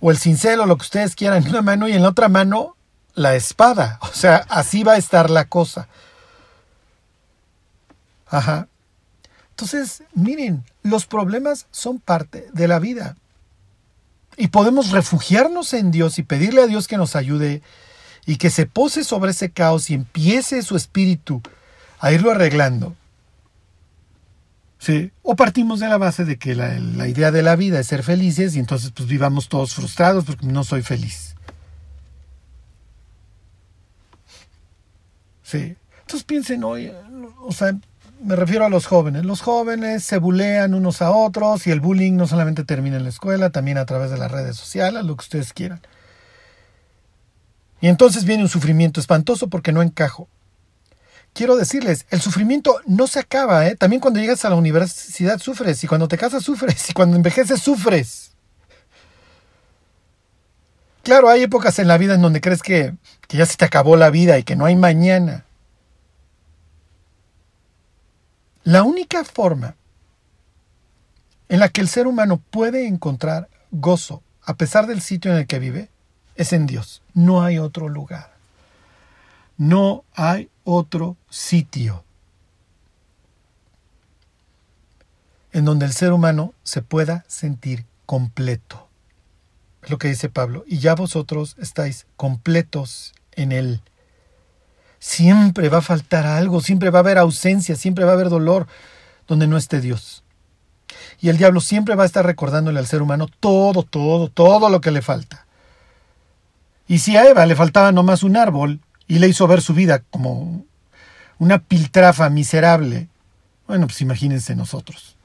[0.00, 2.28] o el cincel o lo que ustedes quieran en una mano y en la otra
[2.28, 2.76] mano
[3.14, 3.98] la espada.
[4.10, 5.88] O sea, así va a estar la cosa.
[8.26, 8.68] Ajá.
[9.50, 13.16] Entonces, miren, los problemas son parte de la vida.
[14.36, 17.62] Y podemos refugiarnos en Dios y pedirle a Dios que nos ayude
[18.24, 21.42] y que se pose sobre ese caos y empiece su espíritu
[21.98, 22.94] a irlo arreglando.
[24.78, 25.10] Sí.
[25.22, 28.54] O partimos de la base de que la, idea de la vida es ser felices
[28.54, 31.34] y entonces pues vivamos todos frustrados porque no soy feliz.
[35.42, 35.76] Sí.
[36.00, 36.92] Entonces piensen hoy,
[37.40, 37.76] o sea,
[38.22, 39.24] me refiero a los jóvenes.
[39.24, 43.08] Los jóvenes se bulean unos a otros y el bullying no solamente termina en la
[43.10, 45.80] escuela, también a través de las redes sociales, lo que ustedes quieran.
[47.80, 50.28] Y entonces viene un sufrimiento espantoso porque no encajo.
[51.32, 53.76] Quiero decirles, el sufrimiento no se acaba, ¿eh?
[53.76, 57.60] También cuando llegas a la universidad sufres, y cuando te casas sufres, y cuando envejeces
[57.60, 58.32] sufres.
[61.02, 62.94] Claro, hay épocas en la vida en donde crees que,
[63.28, 65.44] que ya se te acabó la vida y que no hay mañana.
[68.64, 69.76] La única forma
[71.48, 75.46] en la que el ser humano puede encontrar gozo a pesar del sitio en el
[75.46, 75.90] que vive
[76.34, 77.02] es en Dios.
[77.14, 78.37] No hay otro lugar.
[79.58, 82.04] No hay otro sitio
[85.52, 88.88] en donde el ser humano se pueda sentir completo.
[89.82, 90.64] Es lo que dice Pablo.
[90.66, 93.82] Y ya vosotros estáis completos en Él.
[95.00, 98.68] Siempre va a faltar algo, siempre va a haber ausencia, siempre va a haber dolor
[99.26, 100.22] donde no esté Dios.
[101.20, 104.80] Y el diablo siempre va a estar recordándole al ser humano todo, todo, todo lo
[104.80, 105.46] que le falta.
[106.86, 110.04] Y si a Eva le faltaba nomás un árbol y le hizo ver su vida
[110.10, 110.64] como
[111.38, 113.08] una piltrafa miserable,
[113.66, 115.16] bueno, pues imagínense nosotros.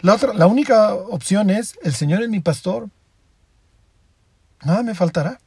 [0.00, 2.88] La, otra, la única opción es, el Señor es mi pastor,
[4.64, 5.40] nada me faltará.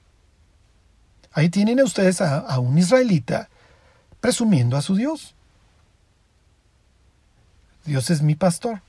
[1.31, 3.49] Ahí tienen ustedes a, un israelita
[4.19, 5.35] presumiendo a su Dios.
[7.85, 8.81] Dios es mi pastor.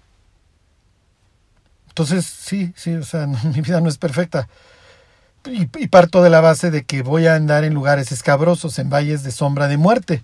[1.88, 4.48] Entonces, sí, sí, o sea, mi vida no es perfecta.
[5.46, 9.22] Y, parto de la base de que voy a andar en lugares escabrosos, en valles
[9.22, 10.22] de sombra de muerte.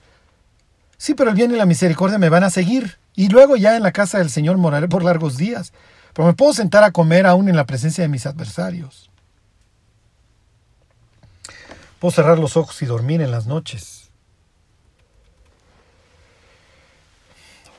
[0.99, 2.99] Sí, pero el bien y la misericordia me van a seguir.
[3.14, 5.73] Y luego ya en la casa del Señor moraré por largos días.
[6.12, 9.11] Pero me puedo sentar a comer aún en la presencia de mis adversarios.
[11.99, 14.11] Puedo cerrar los ojos y dormir en las noches.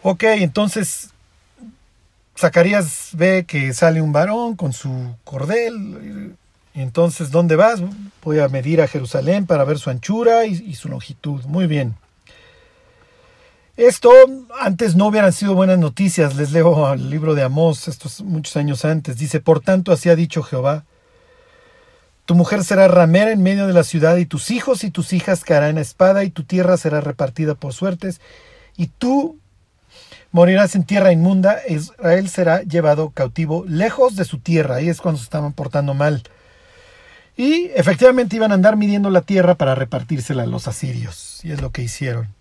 [0.01, 1.09] Ok, entonces
[2.37, 6.36] Zacarías ve que sale un varón con su cordel.
[6.81, 7.81] Entonces, ¿dónde vas?
[8.23, 11.43] Voy a medir a Jerusalén para ver su anchura y, su longitud.
[11.45, 11.95] Muy bien.
[13.75, 14.11] Esto
[14.59, 16.35] antes no hubieran sido buenas noticias.
[16.35, 19.17] Les leo el libro de Amós, estos muchos años antes.
[19.17, 20.85] Dice, por tanto, así ha dicho Jehová,
[22.25, 25.43] tu mujer será ramera en medio de la ciudad, y tus hijos y tus hijas
[25.43, 28.21] caerán a espada, y tu tierra será repartida por suertes,
[28.75, 29.39] y tú
[30.31, 34.75] morirás en tierra inmunda, Israel será llevado cautivo lejos de su tierra.
[34.75, 36.21] Ahí es cuando se estaban portando mal.
[37.37, 41.61] Y efectivamente iban a andar midiendo la tierra para repartírsela a los asirios, y es
[41.61, 42.33] lo que hicieron.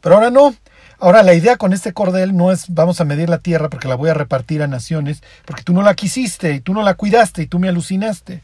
[0.00, 0.56] Pero ahora no.
[0.98, 3.96] Ahora la idea con este cordel no es vamos a medir la tierra porque la
[3.96, 7.42] voy a repartir a naciones, porque tú no la quisiste y tú no la cuidaste
[7.42, 8.42] y tú me alucinaste.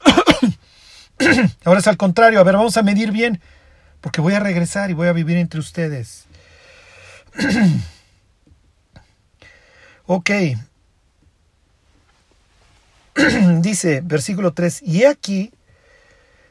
[1.64, 3.40] Ahora es al contrario, a ver, vamos a medir bien,
[4.00, 6.24] porque voy a regresar y voy a vivir entre ustedes.
[10.06, 10.30] ok.
[13.60, 15.52] Dice, versículo 3, y aquí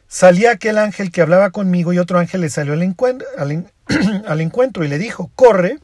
[0.07, 2.81] salía aquel ángel que hablaba conmigo y otro ángel le salió al
[4.41, 5.79] encuentro, y le dijo, corre,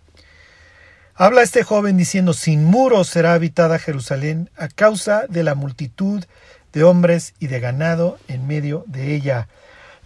[1.15, 6.23] habla este joven diciendo, sin muros será habitada Jerusalén a causa de la multitud
[6.71, 9.47] de hombres y de ganado en medio de ella.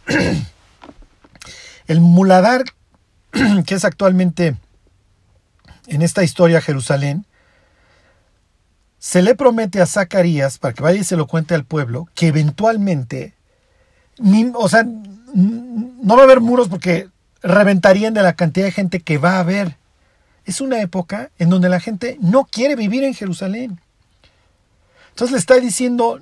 [1.88, 2.64] El muladar,
[3.66, 4.56] que es actualmente
[5.88, 7.26] en esta historia Jerusalén,
[9.04, 12.28] se le promete a Zacarías, para que vaya y se lo cuente al pueblo, que
[12.28, 13.34] eventualmente,
[14.54, 17.10] o sea, no va a haber muros porque
[17.42, 19.76] reventarían de la cantidad de gente que va a haber.
[20.46, 23.82] Es una época en donde la gente no quiere vivir en Jerusalén.
[25.10, 26.22] Entonces le está diciendo,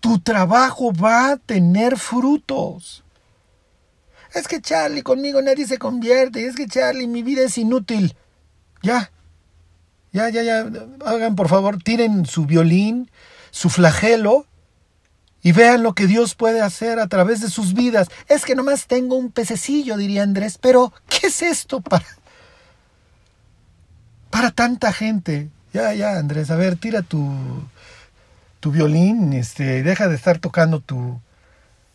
[0.00, 3.04] tu trabajo va a tener frutos.
[4.34, 6.46] Es que Charlie, conmigo nadie se convierte.
[6.46, 8.14] Es que Charlie, mi vida es inútil.
[8.82, 9.10] Ya.
[10.18, 10.66] Ya, ya, ya.
[11.06, 13.08] Hagan por favor, tiren su violín,
[13.52, 14.46] su flagelo
[15.44, 18.08] y vean lo que Dios puede hacer a través de sus vidas.
[18.26, 22.04] Es que nomás tengo un pececillo, diría Andrés, pero ¿qué es esto para,
[24.30, 25.50] para tanta gente?
[25.72, 27.32] Ya, ya, Andrés, a ver, tira tu,
[28.58, 31.20] tu violín, este, deja de estar tocando tu,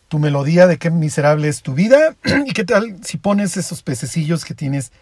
[0.08, 2.16] tu melodía de qué miserable es tu vida
[2.46, 4.92] y qué tal si pones esos pececillos que tienes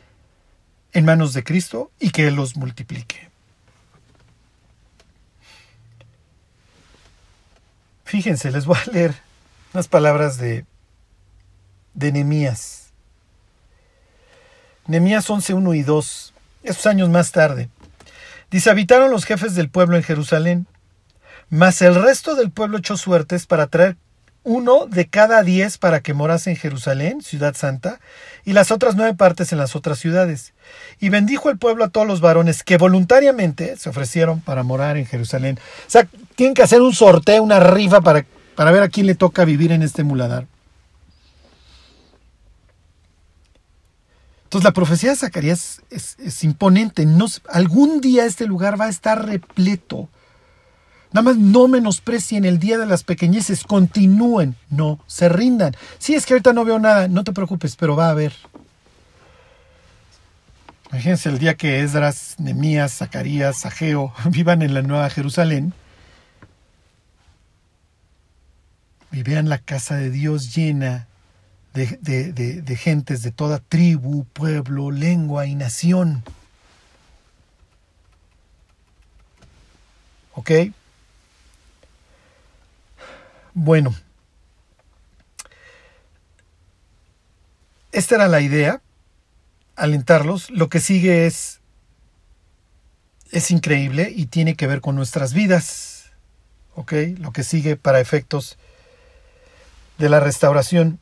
[0.93, 3.30] en manos de Cristo y que Él los multiplique.
[8.05, 9.14] Fíjense, les voy a leer
[9.72, 10.66] unas palabras de,
[11.95, 12.90] de Nemías.
[14.86, 16.34] Nemías 11, 1 y 2,
[16.64, 17.70] esos años más tarde.
[18.51, 20.66] Dice, habitaron los jefes del pueblo en Jerusalén,
[21.49, 23.97] mas el resto del pueblo echó suertes para traer
[24.45, 28.01] uno de cada diez para que morase en Jerusalén, ciudad santa,
[28.45, 30.53] y las otras nueve partes en las otras ciudades.
[31.01, 35.07] Y bendijo el pueblo a todos los varones que voluntariamente se ofrecieron para morar en
[35.07, 35.59] Jerusalén.
[35.86, 38.24] O sea, tienen que hacer un sorteo, una rifa para,
[38.57, 40.47] para ver a quién le toca vivir en este muladar.
[44.53, 47.07] Entonces la profecía de Zacarías es, imponente.
[47.07, 50.11] No, algún día este lugar va a estar repleto
[51.12, 55.76] Nada más no menosprecien el día de las pequeñeces, continúen, no se rindan.
[55.98, 58.32] Si es que ahorita no veo nada, no te preocupes, pero va a haber.
[60.90, 65.74] Imagínense el día que Esdras, Nemías, Zacarías, Ageo vivan en la Nueva Jerusalén
[69.10, 71.08] y vean la casa de Dios llena
[71.74, 71.98] de,
[72.62, 76.22] de gentes de toda tribu, pueblo, lengua y nación.
[80.34, 80.50] ¿Ok?
[83.55, 83.94] Bueno,
[87.92, 88.80] esta era la idea,
[89.76, 90.50] alentarlos.
[90.50, 91.61] Lo que sigue es,
[93.30, 96.12] es increíble y tiene que ver con nuestras vidas.
[96.74, 96.94] ¿Ok?
[97.18, 98.57] Lo que sigue para efectos
[99.98, 100.98] de la restauración.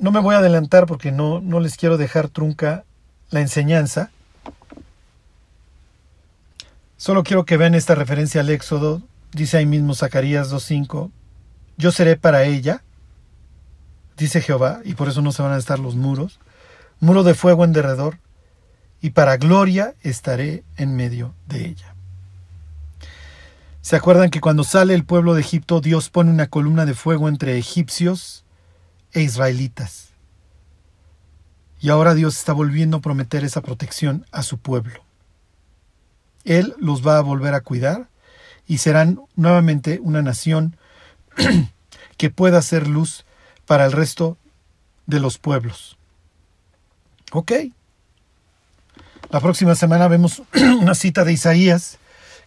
[0.00, 2.84] No me voy a adelantar porque no, no les quiero dejar trunca
[3.30, 4.10] la enseñanza.
[6.96, 9.02] Solo quiero que vean esta referencia al Éxodo.
[9.30, 11.12] Dice ahí mismo Zacarías 2.5
[11.78, 12.82] yo seré para ella,
[14.16, 16.40] dice Jehová, y por eso no se van a estar los muros,
[17.00, 18.18] muro de fuego en derredor,
[19.00, 21.94] y para gloria estaré en medio de ella.
[23.80, 27.28] ¿Se acuerdan que cuando sale el pueblo de Egipto, Dios pone una columna de fuego
[27.28, 28.44] entre egipcios
[29.12, 30.08] e israelitas?
[31.80, 35.04] Y ahora Dios está volviendo a prometer esa protección a su pueblo.
[36.44, 38.08] Él los va a volver a cuidar
[38.66, 40.76] y serán nuevamente una nación
[42.16, 43.24] que pueda ser luz
[43.66, 44.36] para el resto
[45.06, 45.96] de los pueblos.
[47.32, 47.52] Ok.
[49.30, 50.42] La próxima semana vemos
[50.80, 51.98] una cita de Isaías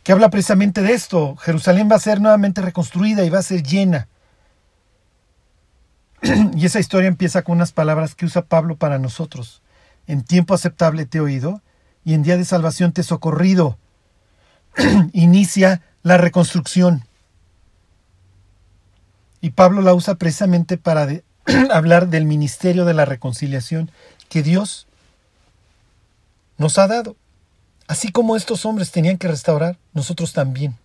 [0.04, 1.36] que habla precisamente de esto.
[1.38, 4.08] Jerusalén va a ser nuevamente reconstruida y va a ser llena.
[6.56, 9.62] y esa historia empieza con unas palabras que usa Pablo para nosotros.
[10.08, 11.62] En tiempo aceptable te he oído
[12.04, 13.78] y en día de salvación te he socorrido.
[15.14, 17.06] Inicia la reconstrucción.
[19.42, 21.08] Y Pablo la usa precisamente para
[21.72, 23.92] hablar del ministerio de la reconciliación
[24.30, 24.88] que Dios
[26.58, 27.16] nos ha dado.
[27.88, 30.78] Así como estos hombres tenían que restaurar, nosotros también.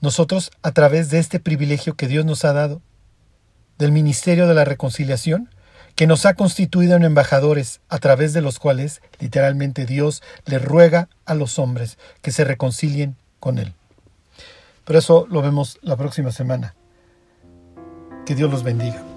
[0.00, 2.82] Nosotros, a través de este privilegio que Dios nos ha dado,
[3.78, 5.50] del ministerio de la reconciliación,
[5.96, 11.08] que nos ha constituido en embajadores, a través de los cuales, literalmente, Dios le ruega
[11.24, 13.72] a los hombres que se reconcilien con Él.
[14.84, 16.74] Pero eso lo vemos la próxima semana.
[18.26, 19.13] Que Dios los bendiga.